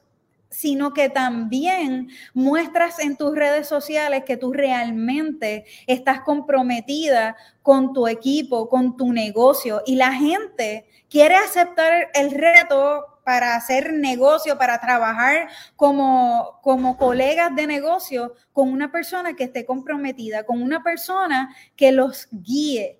[0.49, 8.07] sino que también muestras en tus redes sociales que tú realmente estás comprometida con tu
[8.07, 14.81] equipo, con tu negocio y la gente quiere aceptar el reto para hacer negocio, para
[14.81, 21.55] trabajar como, como colegas de negocio con una persona que esté comprometida, con una persona
[21.75, 22.97] que los guíe,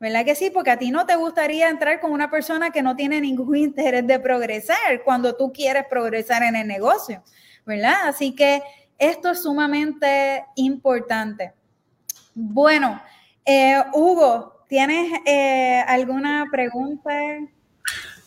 [0.00, 0.50] ¿Verdad que sí?
[0.50, 4.04] Porque a ti no te gustaría entrar con una persona que no tiene ningún interés
[4.06, 7.22] de progresar cuando tú quieres progresar en el negocio,
[7.64, 8.08] ¿verdad?
[8.08, 8.62] Así que
[8.98, 11.52] esto es sumamente importante.
[12.34, 13.00] Bueno,
[13.44, 17.12] eh, Hugo, ¿tienes eh, alguna pregunta?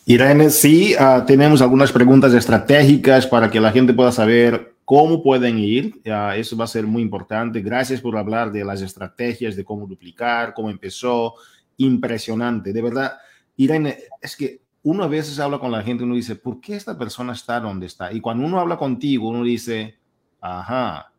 [0.06, 5.58] Irene, sí, ah, tenemos algunas preguntas estratégicas para que la gente pueda saber cómo pueden
[5.58, 5.98] ir.
[6.10, 7.62] Ah, eso va a ser muy importante.
[7.62, 11.34] Gracias por hablar de las estrategias, de cómo duplicar, cómo empezó,
[11.78, 13.14] impresionante, de verdad.
[13.56, 16.98] Irene, es que uno a veces habla con la gente, uno dice, ¿por qué esta
[16.98, 18.12] persona está donde está?
[18.12, 19.96] Y cuando uno habla contigo, uno dice,
[20.38, 21.12] ajá,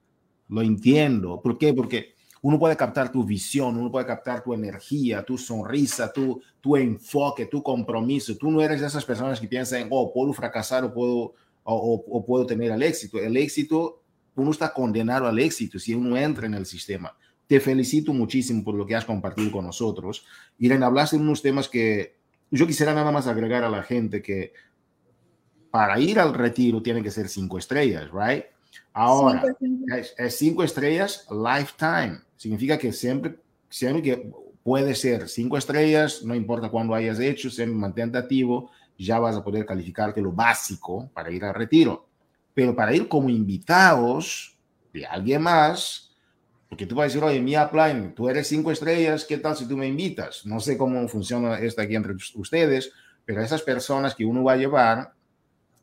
[0.50, 1.42] lo entiendo.
[1.42, 1.74] ¿Por qué?
[1.74, 2.15] Porque
[2.46, 7.48] uno puede captar tu visión, uno puede captar tu energía, tu sonrisa, tu, tu enfoque,
[7.48, 8.38] tu compromiso.
[8.38, 11.34] Tú no eres de esas personas que piensan, oh, puedo fracasar o puedo,
[11.64, 13.18] o puedo tener el éxito.
[13.18, 14.04] El éxito,
[14.36, 17.18] uno está condenado al éxito si uno entra en el sistema.
[17.48, 20.24] Te felicito muchísimo por lo que has compartido con nosotros.
[20.60, 22.20] Irene, hablaste de unos temas que
[22.52, 24.54] yo quisiera nada más agregar a la gente que
[25.72, 28.46] para ir al retiro tiene que ser cinco estrellas, right?
[28.98, 29.44] Ahora,
[30.18, 32.22] es, cinco estrellas lifetime.
[32.38, 33.38] Significa que siempre,
[33.68, 34.32] siempre que
[34.64, 39.44] puede ser cinco estrellas, no importa cuándo hayas hecho, siempre mantente activo, ya vas a
[39.44, 42.08] poder calificarte lo básico para ir al retiro.
[42.54, 44.58] Pero para ir como invitados
[44.94, 46.16] de alguien más,
[46.70, 49.68] porque tú vas a decir, oye, mi upline, tú eres cinco estrellas, ¿qué tal si
[49.68, 50.46] tú me invitas?
[50.46, 52.94] No sé cómo funciona esto aquí entre ustedes,
[53.26, 55.14] pero esas personas que uno va a llevar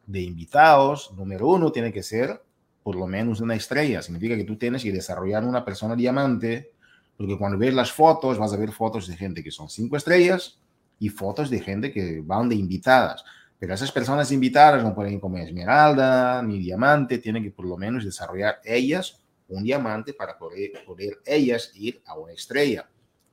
[0.06, 2.40] de invitados, número uno, tiene que ser
[2.83, 4.03] por lo menos una estrella.
[4.03, 6.72] Significa que tú tienes que desarrollar una persona diamante,
[7.16, 10.59] porque cuando ves las fotos, vas a ver fotos de gente que son cinco estrellas
[10.99, 13.24] y fotos de gente que van de invitadas.
[13.59, 18.05] Pero esas personas invitadas no pueden como esmeralda ni diamante, tienen que por lo menos
[18.05, 22.89] desarrollar ellas un diamante para poder, poder ellas ir a una estrella.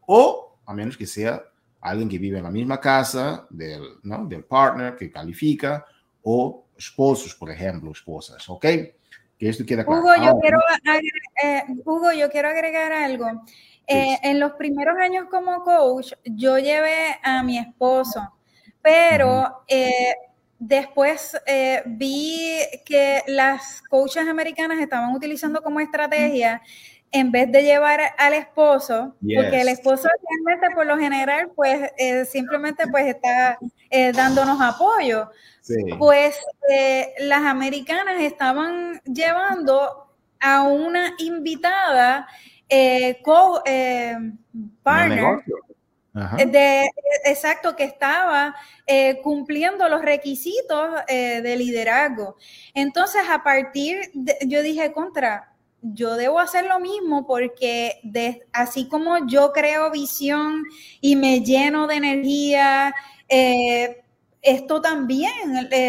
[0.05, 1.43] O a menos que sea
[1.81, 4.25] alguien que vive en la misma casa del, ¿no?
[4.25, 5.85] del partner que califica
[6.21, 8.65] o esposos, por ejemplo, esposas, ¿ok?
[9.39, 10.01] Que esto queda claro.
[10.01, 10.59] Hugo, yo, quiero,
[11.43, 13.25] eh, Hugo yo quiero agregar algo.
[13.87, 18.21] Eh, en los primeros años como coach, yo llevé a mi esposo,
[18.83, 19.65] pero
[20.59, 26.61] Después eh, vi que las coaches americanas estaban utilizando como estrategia
[27.11, 32.25] en vez de llevar al esposo, porque el esposo realmente por lo general pues eh,
[32.25, 33.57] simplemente pues está
[33.89, 35.29] eh, dándonos apoyo.
[35.97, 36.35] Pues
[37.19, 40.07] las americanas estaban llevando
[40.39, 42.27] a una invitada
[43.23, 43.63] co
[44.83, 45.43] partner
[46.13, 46.89] de,
[47.25, 48.55] exacto, que estaba
[48.87, 52.35] eh, cumpliendo los requisitos eh, de liderazgo.
[52.73, 55.48] Entonces, a partir de, yo dije, contra,
[55.81, 58.01] yo debo hacer lo mismo porque
[58.53, 60.63] así como yo creo visión
[61.01, 62.93] y me lleno de energía,
[63.27, 64.03] eh,
[64.41, 65.29] esto también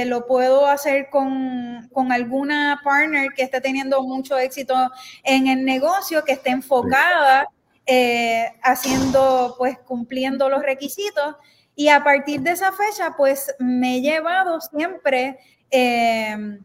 [0.07, 4.75] lo puedo hacer con, con, alguna partner que esté teniendo mucho éxito
[5.23, 7.49] en el negocio, que esté enfocada
[7.87, 11.37] eh, haciendo, pues cumpliendo los requisitos.
[11.77, 15.39] Y a partir de esa fecha, pues me he llevado siempre
[15.71, 16.59] eh,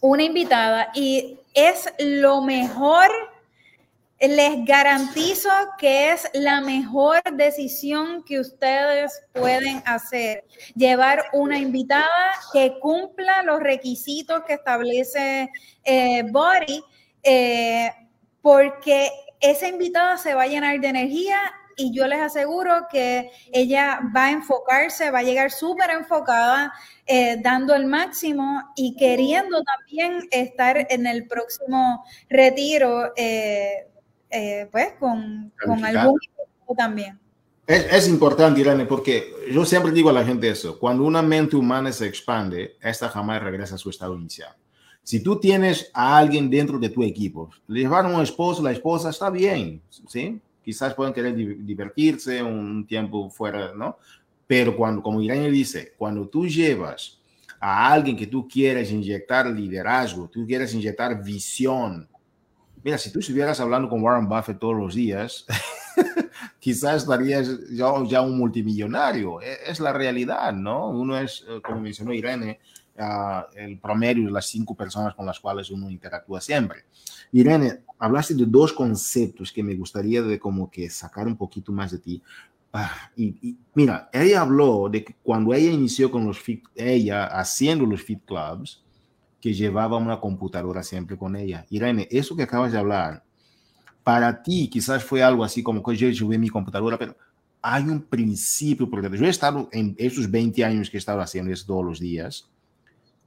[0.00, 3.08] una invitada y es lo mejor,
[4.20, 10.44] les garantizo que es la mejor decisión que ustedes pueden hacer.
[10.74, 15.50] Llevar una invitada que cumpla los requisitos que establece
[15.84, 16.84] eh, Body,
[18.42, 21.38] porque esa invitada se va a llenar de energía
[21.80, 26.72] y yo les aseguro que ella va a enfocarse, va a llegar súper enfocada,
[27.12, 33.88] eh, dando el máximo y queriendo también estar en el próximo retiro, eh,
[34.30, 36.20] eh, pues con, con algún
[36.78, 37.18] también.
[37.66, 41.56] Es, es, importante, Irene, porque yo siempre digo a la gente eso, cuando una mente
[41.56, 44.54] humana se expande, esta jamás regresa a su estado inicial.
[45.02, 49.10] Si tú tienes a alguien dentro de tu equipo, le llevaron un esposo, la esposa
[49.10, 50.40] está bien, ¿sí?
[50.62, 53.98] Quizás puedan querer divertirse un tiempo fuera, ¿no?
[54.50, 57.20] Pero cuando, como Irene dice, cuando tú llevas
[57.60, 62.08] a alguien que tú quieres inyectar liderazgo, tú quieres inyectar visión,
[62.82, 65.46] mira, si tú estuvieras hablando con Warren Buffett todos los días,
[66.58, 69.40] quizás estarías ya, ya, un multimillonario.
[69.40, 70.88] E, es la realidad, ¿no?
[70.88, 72.58] Uno es, eh, como mencionó Irene,
[72.98, 76.86] uh, el promedio de las cinco personas con las cuales uno interactúa siempre.
[77.30, 81.92] Irene, hablaste de dos conceptos que me gustaría de como que sacar un poquito más
[81.92, 82.22] de ti.
[82.72, 87.84] Ah, y, mira, ella habló de que cuando ella inició con los fit, ella haciendo
[87.84, 88.84] los fit clubs,
[89.40, 91.66] que llevaba una computadora siempre con ella.
[91.70, 93.24] Irene, eso que acabas de hablar,
[94.04, 97.16] para ti quizás fue algo así como que yo llevé mi computadora, pero
[97.62, 101.52] hay un principio, porque yo he estado en esos 20 años que he estado haciendo
[101.52, 102.48] eso todos los días,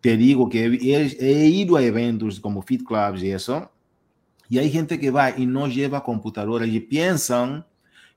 [0.01, 3.71] te digo que he, he, ido a eventos como Fit Clubs y eso,
[4.49, 7.65] y hay gente que va y no lleva computadora y piensan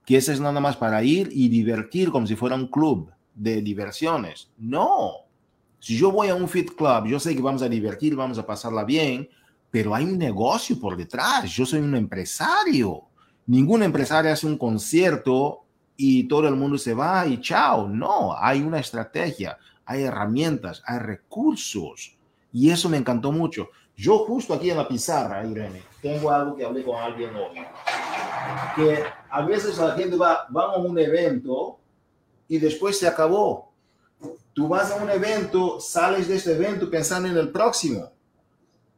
[0.07, 3.61] que eso es nada más para ir y divertir como si fuera un club de
[3.61, 4.49] diversiones.
[4.57, 5.27] No,
[5.81, 8.47] si yo voy a un Fit Club, yo sé que vamos a divertir, vamos a
[8.47, 9.29] pasarla bien,
[9.71, 11.51] pero hay un negocio por detrás.
[11.51, 13.03] Yo soy un empresario.
[13.47, 15.65] Ningún empresario hace un concierto
[15.97, 17.89] y todo el mundo se va y chao.
[17.89, 22.17] No, hay una estrategia, hay herramientas, hay recursos.
[22.53, 23.69] Y eso me encantó mucho.
[23.97, 27.57] Yo justo aquí en la pizarra, Irene, tengo algo que hablé con alguien hoy.
[28.77, 31.79] Que a veces la gente va, a un evento
[32.47, 33.73] y después se acabó.
[34.53, 38.13] Tú vas a un evento, sales de este evento pensando en el próximo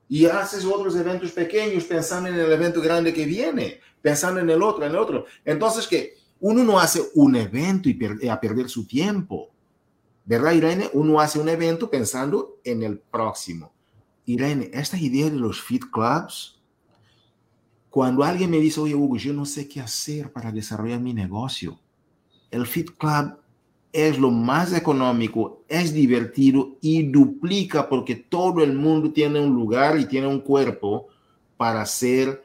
[0.09, 4.63] y haces otros eventos pequeños pensando en el evento grande que viene, pensando en el
[4.63, 5.27] otro, en el otro.
[5.45, 9.51] Entonces, que uno no hace un evento y a perder su tiempo.
[10.25, 10.91] ¿Verdad, Irene?
[10.93, 13.73] Uno hace un evento pensando en el próximo.
[14.29, 16.61] Irene, esta idea de los fit clubs,
[17.89, 21.79] cuando alguien me dice, oye, Hugo, yo no sé qué hacer para desarrollar mi negocio,
[22.51, 23.39] el fit club
[23.91, 29.99] es lo más económico, es divertido y duplica porque todo el mundo tiene un lugar
[29.99, 31.07] y tiene un cuerpo
[31.57, 32.45] para hacer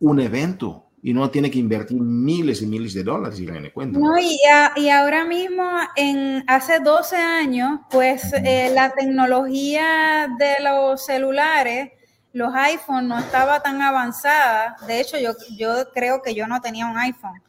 [0.00, 4.04] un evento y no tiene que invertir miles y miles de dólares, Irene, cuéntame.
[4.04, 4.38] No, y,
[4.76, 11.90] y, ahora mismo, en, hace 12 años, pues eh, la tecnología de los celulares,
[12.32, 14.76] los iPhones no estaba tan avanzada.
[14.86, 17.42] De hecho, yo, yo creo que yo no tenía un iPhone,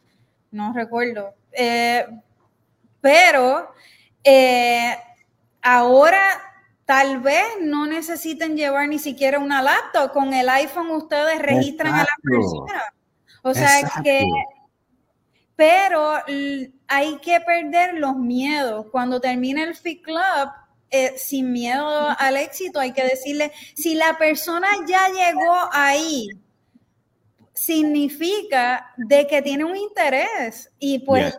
[0.50, 1.34] no recuerdo.
[1.52, 2.04] Eh,
[3.00, 3.72] pero
[4.24, 4.96] eh,
[5.62, 6.22] ahora
[6.84, 10.12] tal vez no necesiten llevar ni siquiera una laptop.
[10.12, 12.82] Con el iPhone ustedes registran a la persona.
[13.44, 14.26] O sea que,
[15.54, 16.14] pero
[16.88, 18.86] hay que perder los miedos.
[18.90, 20.50] Cuando termine el Fit Club,
[20.90, 21.86] eh, sin miedo
[22.18, 26.28] al éxito, hay que decirle, si la persona ya llegó ahí,
[27.52, 31.36] significa de que tiene un interés y pues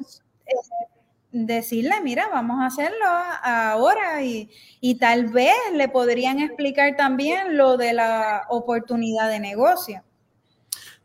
[1.31, 3.05] decirle, mira, vamos a hacerlo
[3.43, 4.49] ahora y,
[4.79, 10.04] y, tal vez le podrían explicar también lo de la oportunidad de negocio.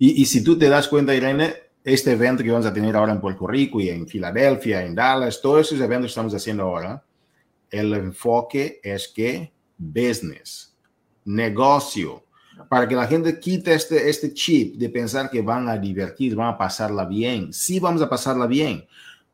[0.01, 3.12] Y, y, si tú te das cuenta, Irene, este evento que vamos a tener ahora
[3.12, 7.05] en Puerto Rico y en Filadelfia, en Dallas, todos esos eventos que estamos haciendo ahora,
[7.70, 10.74] el enfoque es que business,
[11.24, 12.24] negocio,
[12.68, 16.48] para que la gente quite este, este chip de pensar que van a divertir, van
[16.48, 17.53] a pasarla bien.
[17.53, 18.84] Sí, vamos a pasarla bien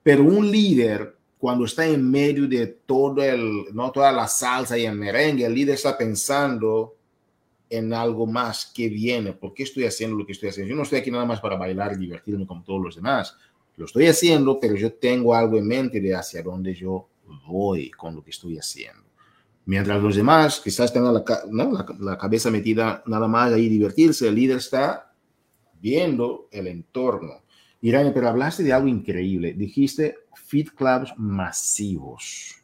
[0.06, 3.90] pero un líder, cuando está en medio de todo el, ¿no?
[3.90, 6.94] toda la salsa y el merengue, el líder está pensando
[7.68, 9.32] en algo más que viene.
[9.32, 10.70] ¿Por qué estoy haciendo lo que estoy haciendo?
[10.70, 13.36] Yo no estoy aquí nada más para bailar y divertirme como todos los demás.
[13.76, 17.08] Lo estoy haciendo, pero yo tengo algo en mente de hacia dónde yo
[17.46, 19.02] voy con lo que estoy haciendo.
[19.66, 21.24] Mientras los demás quizás tengan la,
[21.98, 25.12] la, cabeza metida nada más ahí divertirse, el líder está
[25.80, 27.42] viendo el entorno
[27.80, 29.52] Irene, pero hablaste de algo increíble.
[29.52, 32.56] Dijiste fit clubs masivos.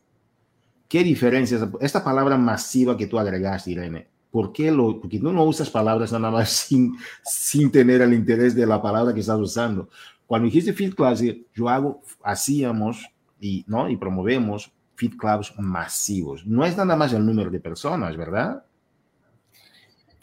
[0.88, 4.08] ¿Qué diferencia esta palabra masiva que tú agregaste, Irene?
[4.32, 8.56] ¿Por qué lo, porque tú no usas palabras nada más sin, sin tener el interés
[8.56, 9.88] de la palabra que estás usando?
[10.26, 11.22] Cuando dijiste fit clubs,
[11.54, 13.06] yo hago, hacíamos
[13.38, 13.88] y, ¿no?
[13.88, 16.44] y promovemos fit clubs masivos.
[16.46, 18.64] No es nada más el número de personas, ¿verdad?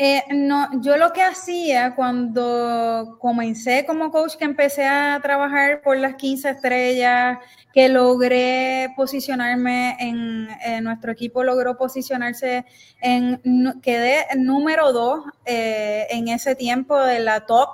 [0.02, 5.98] Eh, no, yo lo que hacía cuando comencé como coach, que empecé a trabajar por
[5.98, 7.40] las 15 estrellas,
[7.74, 12.66] que logré posicionarme en, nuestro equipo logró posicionarse
[13.02, 13.42] en,
[13.82, 17.68] quedé número dos eh, en ese tiempo de la top,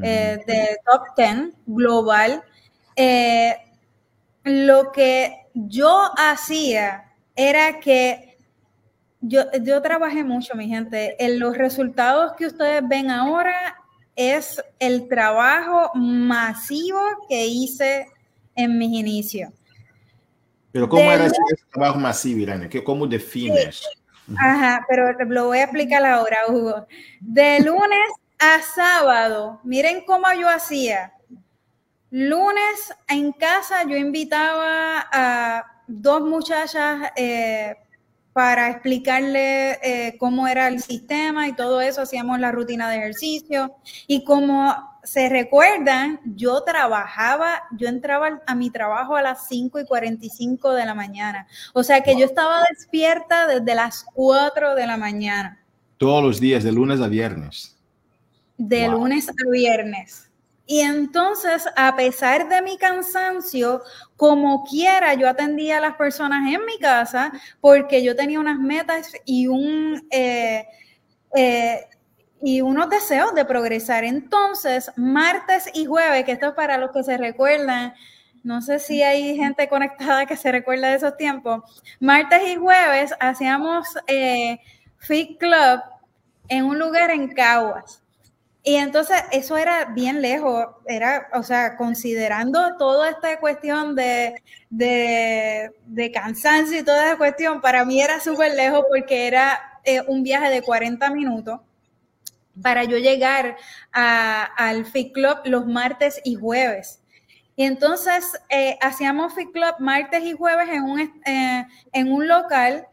[0.00, 2.44] eh, de top 10 global.
[4.44, 8.27] lo que yo hacía era que
[9.20, 11.16] yo, yo trabajé mucho, mi gente.
[11.24, 13.76] En los resultados que ustedes ven ahora
[14.16, 18.06] es el trabajo masivo que hice
[18.54, 19.52] en mis inicios.
[20.72, 21.36] Pero ¿cómo era ese
[21.72, 22.68] trabajo masivo, Irene?
[22.84, 23.82] ¿Cómo defines?
[24.36, 26.86] Ajá, pero lo voy a explicar ahora, Hugo.
[27.20, 31.12] De lunes a sábado, miren cómo yo hacía.
[32.10, 37.76] Lunes en casa yo invitaba a dos muchachas eh,
[38.38, 43.74] para explicarle eh, cómo era el sistema y todo eso, hacíamos la rutina de ejercicio
[44.06, 44.72] y como
[45.02, 50.86] se recuerdan, yo trabajaba, yo entraba a mi trabajo a las 5 y 45 de
[50.86, 55.60] la mañana, o sea que yo estaba despierta desde las 4 de la mañana.
[55.96, 57.76] Todos los días, de lunes a viernes.
[58.56, 60.27] De lunes a viernes.
[60.70, 63.82] Y entonces, a pesar de mi cansancio,
[64.16, 69.12] como quiera, yo atendía a las personas en mi casa porque yo tenía unas metas
[69.24, 70.06] y un...
[70.10, 70.66] Eh,
[71.34, 71.86] eh,
[72.40, 74.04] y unos deseos de progresar.
[74.04, 77.94] Entonces, martes y jueves, que esto es para los que se recuerdan,
[78.44, 81.62] no sé si hay gente conectada que se recuerda de esos tiempos,
[81.98, 84.60] martes y jueves hacíamos eh,
[84.98, 85.80] Fit Club
[86.48, 88.02] en un lugar en Caguas.
[88.68, 96.12] Y entonces eso era bien lejos, era, o sea, considerando toda esta cuestión de, de,
[96.12, 100.50] cansancio y toda esa cuestión, para mí era súper lejos porque era eh, un viaje
[100.50, 101.60] de 40 minutos
[102.62, 103.56] para yo llegar
[103.90, 107.00] al Fit Club los martes y jueves.
[107.56, 112.86] Y entonces eh, hacíamos Fit Club martes y jueves en un, eh, en un local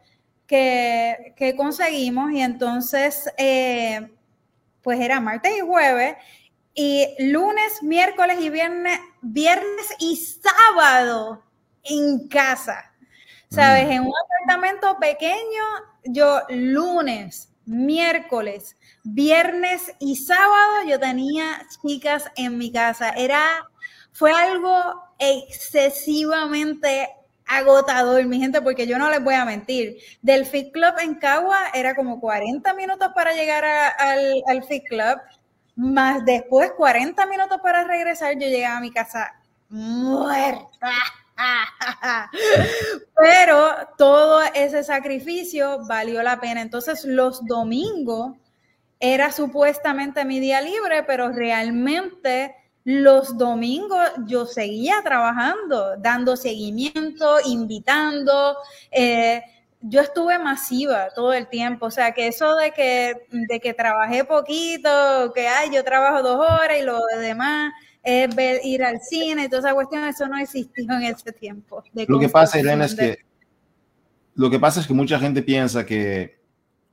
[0.46, 3.28] que, que, conseguimos y entonces
[4.86, 6.14] pues era martes y jueves,
[6.72, 11.42] y lunes, miércoles y viernes, viernes y sábado
[11.82, 12.92] en casa.
[13.50, 13.88] ¿Sabes?
[13.88, 13.90] Mm.
[13.90, 15.64] En un apartamento pequeño,
[16.04, 23.10] yo lunes, miércoles, viernes y sábado yo tenía chicas en mi casa.
[23.10, 23.66] Era,
[24.12, 27.08] fue algo excesivamente
[27.46, 29.96] agotador, mi gente, porque yo no les voy a mentir.
[30.22, 35.18] Del Fit Club en Cagua era como 40 minutos para llegar al, al Fit Club,
[35.76, 38.34] más después 40 minutos para regresar.
[38.34, 39.32] Yo llegaba a mi casa
[39.68, 40.90] muerta.
[43.16, 46.62] Pero todo ese sacrificio valió la pena.
[46.62, 48.32] Entonces los domingos
[48.98, 52.54] era supuestamente mi día libre, pero realmente
[52.86, 58.56] los domingos yo seguía trabajando, dando seguimiento, invitando.
[58.92, 59.42] Eh,
[59.80, 64.24] yo estuve masiva todo el tiempo, o sea que eso de que, de que trabajé
[64.24, 67.72] poquito, que ay, yo trabajo dos horas y lo demás
[68.04, 71.82] es ver, ir al cine y toda esa cuestión, eso no existió en ese tiempo.
[72.06, 73.18] Lo que pasa, Irene, es que
[74.36, 76.35] lo que pasa es que mucha gente piensa que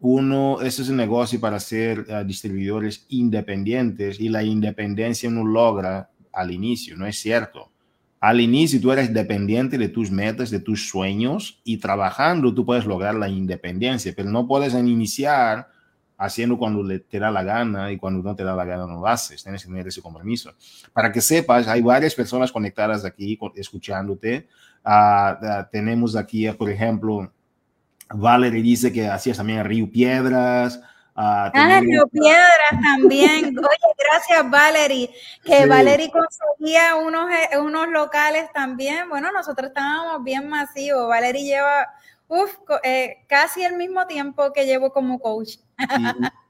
[0.04, 6.10] uno, ese es un negocio para ser eh, distribuidores independientes y la independencia uno logra
[6.34, 7.72] al inicio, no es cierto.
[8.20, 12.86] Al inicio tú eres dependiente de tus metas, de tus sueños y trabajando tú puedes
[12.86, 15.70] lograr la independencia, pero no puedes iniciar
[16.18, 19.08] haciendo cuando te da la gana y cuando no te da la gana no lo
[19.08, 20.54] haces, tienes que tener ese compromiso.
[20.92, 24.50] Para que sepas, hay varias personas conectadas aquí escuchándote.
[24.84, 27.32] Ah, ah, tenemos aquí, por ejemplo,
[28.14, 30.82] Valerie dice que hacías también Río Piedras.
[31.16, 31.52] ah,
[31.82, 33.46] Río Piedras también.
[33.58, 35.10] Oye, gracias Valerie.
[35.44, 39.10] Que Valerie conseguía unos, eh, unos locales también.
[39.10, 41.08] Bueno, nosotros estábamos bien masivos.
[41.08, 41.88] Valerie lleva
[42.28, 42.52] uf,
[42.84, 45.58] eh, casi el mismo tiempo que llevo como coach.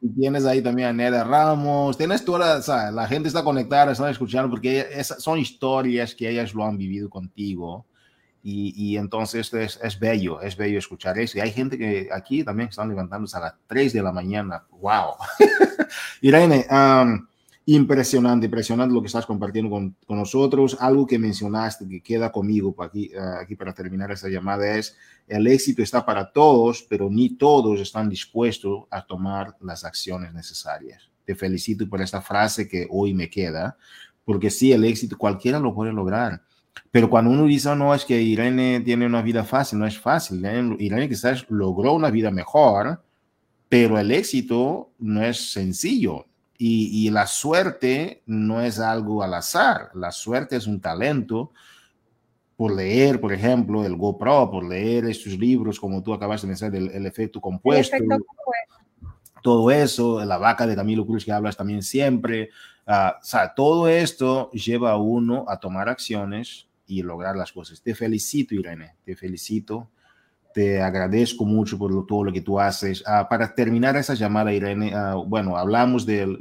[0.01, 1.97] Y, tienes ahí también a Neda Ramos.
[1.97, 6.63] Tienes toda, o la gente está conectada, están escuchando porque son historias que ellas lo
[6.63, 7.85] han vivido contigo.
[8.45, 11.37] Y, entonces es, es, bello, es bello escuchar eso.
[11.37, 14.65] Y hay gente que aquí también están levantándose a las 3 de la mañana.
[14.81, 15.13] ¡Wow!
[16.21, 16.65] Irene,
[17.65, 20.75] impresionante, impresionante lo que estás compartiendo con, con, nosotros.
[20.81, 24.97] Algo que mencionaste que queda conmigo para aquí, ah, aquí para terminar esta llamada es,
[25.25, 31.09] el éxito está para todos, pero ni todos están dispuestos a tomar las acciones necesarias.
[31.23, 33.77] Te felicito por esta frase que hoy me queda,
[34.25, 36.41] porque sí, el éxito cualquiera lo puede lograr
[36.91, 40.45] pero cuando uno dice, no, es que Irene tiene una vida fácil, no es fácil.
[40.79, 43.01] Irene quizás logró una vida mejor,
[43.67, 46.27] pero el éxito no es sencillo.
[46.57, 49.89] Y, y, la suerte no es algo al azar.
[49.95, 51.51] La suerte es un talento
[52.55, 56.75] por leer, por ejemplo, el GoPro, por leer estos libros, como tú acabas de mencionar,
[56.75, 57.95] el, efecto compuesto.
[57.95, 59.13] El efecto compuesto.
[59.41, 62.49] Todo eso, la vaca de Camilo Cruz que hablas también siempre,
[62.85, 67.81] Ah, o todo esto lleva a uno a tomar acciones y lograr las cosas.
[67.81, 69.89] Te felicito, Irene, te felicito.
[70.53, 73.03] te agradezco mucho por todo lo que tú haces.
[73.07, 76.37] Ah, para terminar esa llamada, Irene, ah, bueno, hablamos del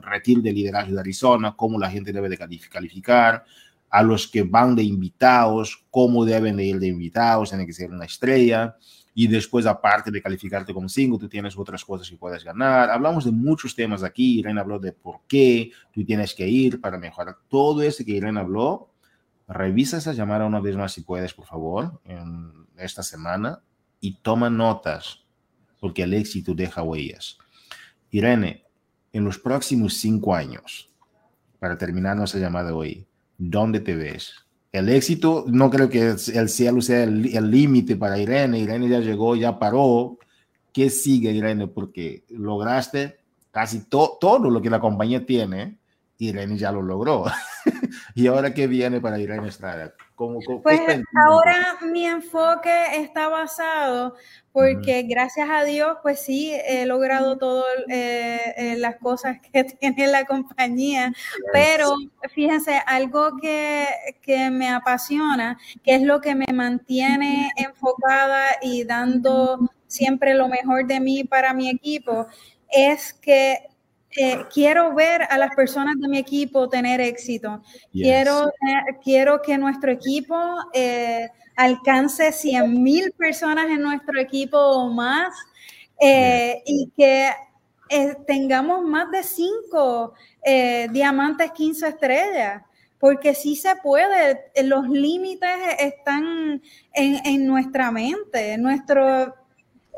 [0.00, 3.44] retiro de liderazgo de Arizona, cómo la gente debe de calificar,
[3.90, 7.90] a los que van de invitados, cómo deben de ir de invitados, tiene que ser
[7.90, 8.76] una estrella.
[9.20, 12.88] Y después, aparte de calificarte como cinco, tú tienes otras cosas que puedes ganar.
[12.88, 14.38] Hablamos de muchos temas aquí.
[14.38, 17.36] Irene habló de por qué tú tienes que ir para mejorar.
[17.48, 18.92] Todo eso que Irene habló,
[19.48, 23.60] revisa esa llamada una vez más si puedes, por favor, en esta semana
[24.00, 25.24] y toma notas,
[25.80, 27.38] porque el éxito deja huellas.
[28.12, 28.66] Irene,
[29.12, 30.92] en los próximos cinco años,
[31.58, 33.04] para terminar nuestra llamada hoy,
[33.36, 34.46] ¿dónde te ves?
[34.70, 38.58] El éxito, no creo que el cielo sea el límite para Irene.
[38.58, 40.18] Irene ya llegó, ya paró.
[40.72, 41.66] ¿Qué sigue, Irene?
[41.66, 43.18] Porque lograste
[43.50, 45.78] casi todo lo que la compañía tiene.
[46.18, 47.24] Irene ya lo logró.
[48.14, 49.94] ¿Y ahora qué viene para Irene Estrada?
[50.62, 50.80] Pues
[51.14, 54.16] ahora mi enfoque está basado
[54.52, 60.08] porque gracias a Dios, pues sí, he logrado todas eh, eh, las cosas que tiene
[60.08, 61.12] la compañía,
[61.52, 61.94] pero
[62.34, 63.86] fíjense, algo que,
[64.20, 70.86] que, me apasiona, que es lo que me mantiene enfocada y dando siempre lo mejor
[70.88, 72.26] de mí para mi equipo,
[72.68, 73.58] es que
[74.20, 77.62] eh, quiero ver a las personas de mi equipo tener éxito.
[77.92, 78.50] Quiero,
[79.00, 80.36] quiero que nuestro equipo
[80.72, 85.32] eh, alcance 100 mil personas en nuestro equipo o más
[86.00, 87.30] eh, y que
[88.26, 90.14] tengamos más de 5
[90.90, 92.62] diamantes 15 estrellas.
[92.98, 95.48] Porque sí se puede, los límites
[95.78, 96.60] están
[96.92, 99.32] en, en nuestra mente, nuestro,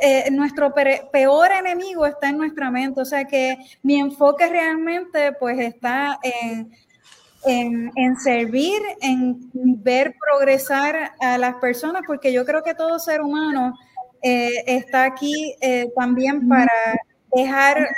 [0.01, 5.59] eh, nuestro peor enemigo está en nuestra mente, o sea que mi enfoque realmente pues
[5.59, 6.73] está en,
[7.45, 13.75] en, servir, en ver progresar a las personas, porque yo creo que todo ser humano
[14.23, 16.99] eh, está aquí eh, también para
[17.35, 17.89] dejar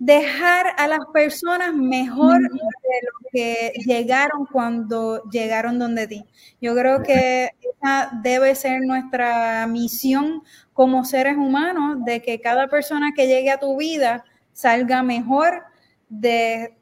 [0.00, 6.24] dejar a las personas mejor de lo que llegaron cuando llegaron donde ti.
[6.60, 10.42] Yo creo que esa debe ser nuestra misión
[10.72, 14.24] como seres humanos, de que cada persona que llegue a tu vida
[14.54, 15.64] salga mejor
[16.08, 16.74] de,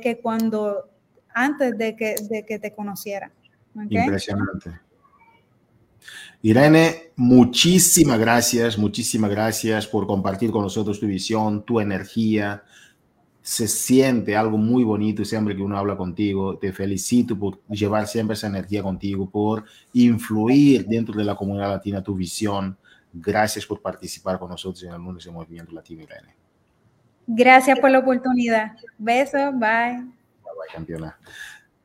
[0.00, 0.88] que cuando
[1.34, 3.32] antes de que, de que te conociera.
[3.74, 4.70] Impresionante.
[6.42, 12.62] Irene, muchísimas gracias, muchísimas gracias por compartir con nosotros tu visión, tu energía.
[13.42, 16.56] Se siente algo muy bonito siempre que uno habla contigo.
[16.56, 22.02] Te felicito por llevar siempre esa energía contigo, por influir dentro de la comunidad latina
[22.02, 22.76] tu visión.
[23.12, 26.34] Gracias por participar con nosotros en el mundo de Movimiento Latino, Irene.
[27.26, 28.72] Gracias por la oportunidad.
[28.96, 29.96] Besos, bye.
[29.96, 31.18] Bye, bye, campeona.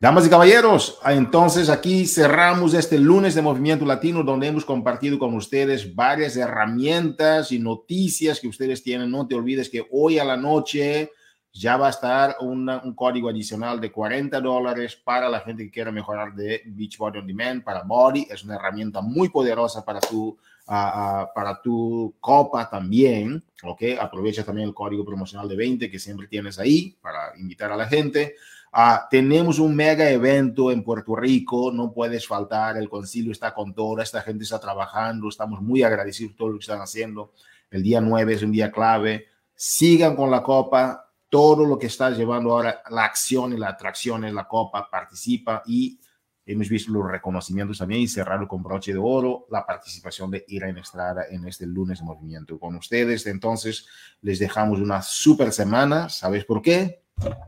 [0.06, 5.34] Damas y caballeros, entonces aquí cerramos este lunes de Movimiento Latino donde hemos compartido con
[5.34, 9.10] ustedes varias herramientas y noticias que ustedes tienen.
[9.10, 11.10] No te olvides que hoy a la noche
[11.52, 15.92] ya va a estar un código adicional de 40 dólares para la gente que quiera
[15.92, 18.28] mejorar de Beachbody On Demand para Body.
[18.30, 20.38] Es una herramienta muy poderosa para tu,
[20.68, 23.44] para tu copa también.
[23.64, 23.82] ¿ok?
[24.00, 27.88] Aprovecha también el código promocional de 20 que siempre tienes ahí para invitar a la
[27.88, 28.36] gente.
[28.78, 33.74] Ah, tenemos un mega evento en Puerto Rico, no puedes faltar, el concilio está con
[33.74, 37.32] toda esta gente está trabajando, estamos muy agradecidos por todo lo que están haciendo.
[37.72, 39.28] El día 9 es un día clave.
[39.56, 44.26] Sigan con la copa, todo lo que está llevando ahora, la acción y la atracción
[44.26, 45.98] en la copa, participa y
[46.46, 50.82] hemos visto los reconocimientos también y cerrarlo con broche de oro, la participación de Irene
[50.82, 53.26] Estrada en este lunes de movimiento con ustedes.
[53.26, 53.88] Entonces,
[54.20, 56.10] les dejamos una super semana.
[56.10, 57.05] ¿Sabes por qué?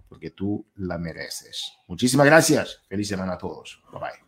[0.08, 1.74] Porque tú la mereces.
[1.88, 2.82] Muchísimas gracias.
[2.88, 3.82] Feliz semana a todos.
[3.92, 4.27] Bye bye.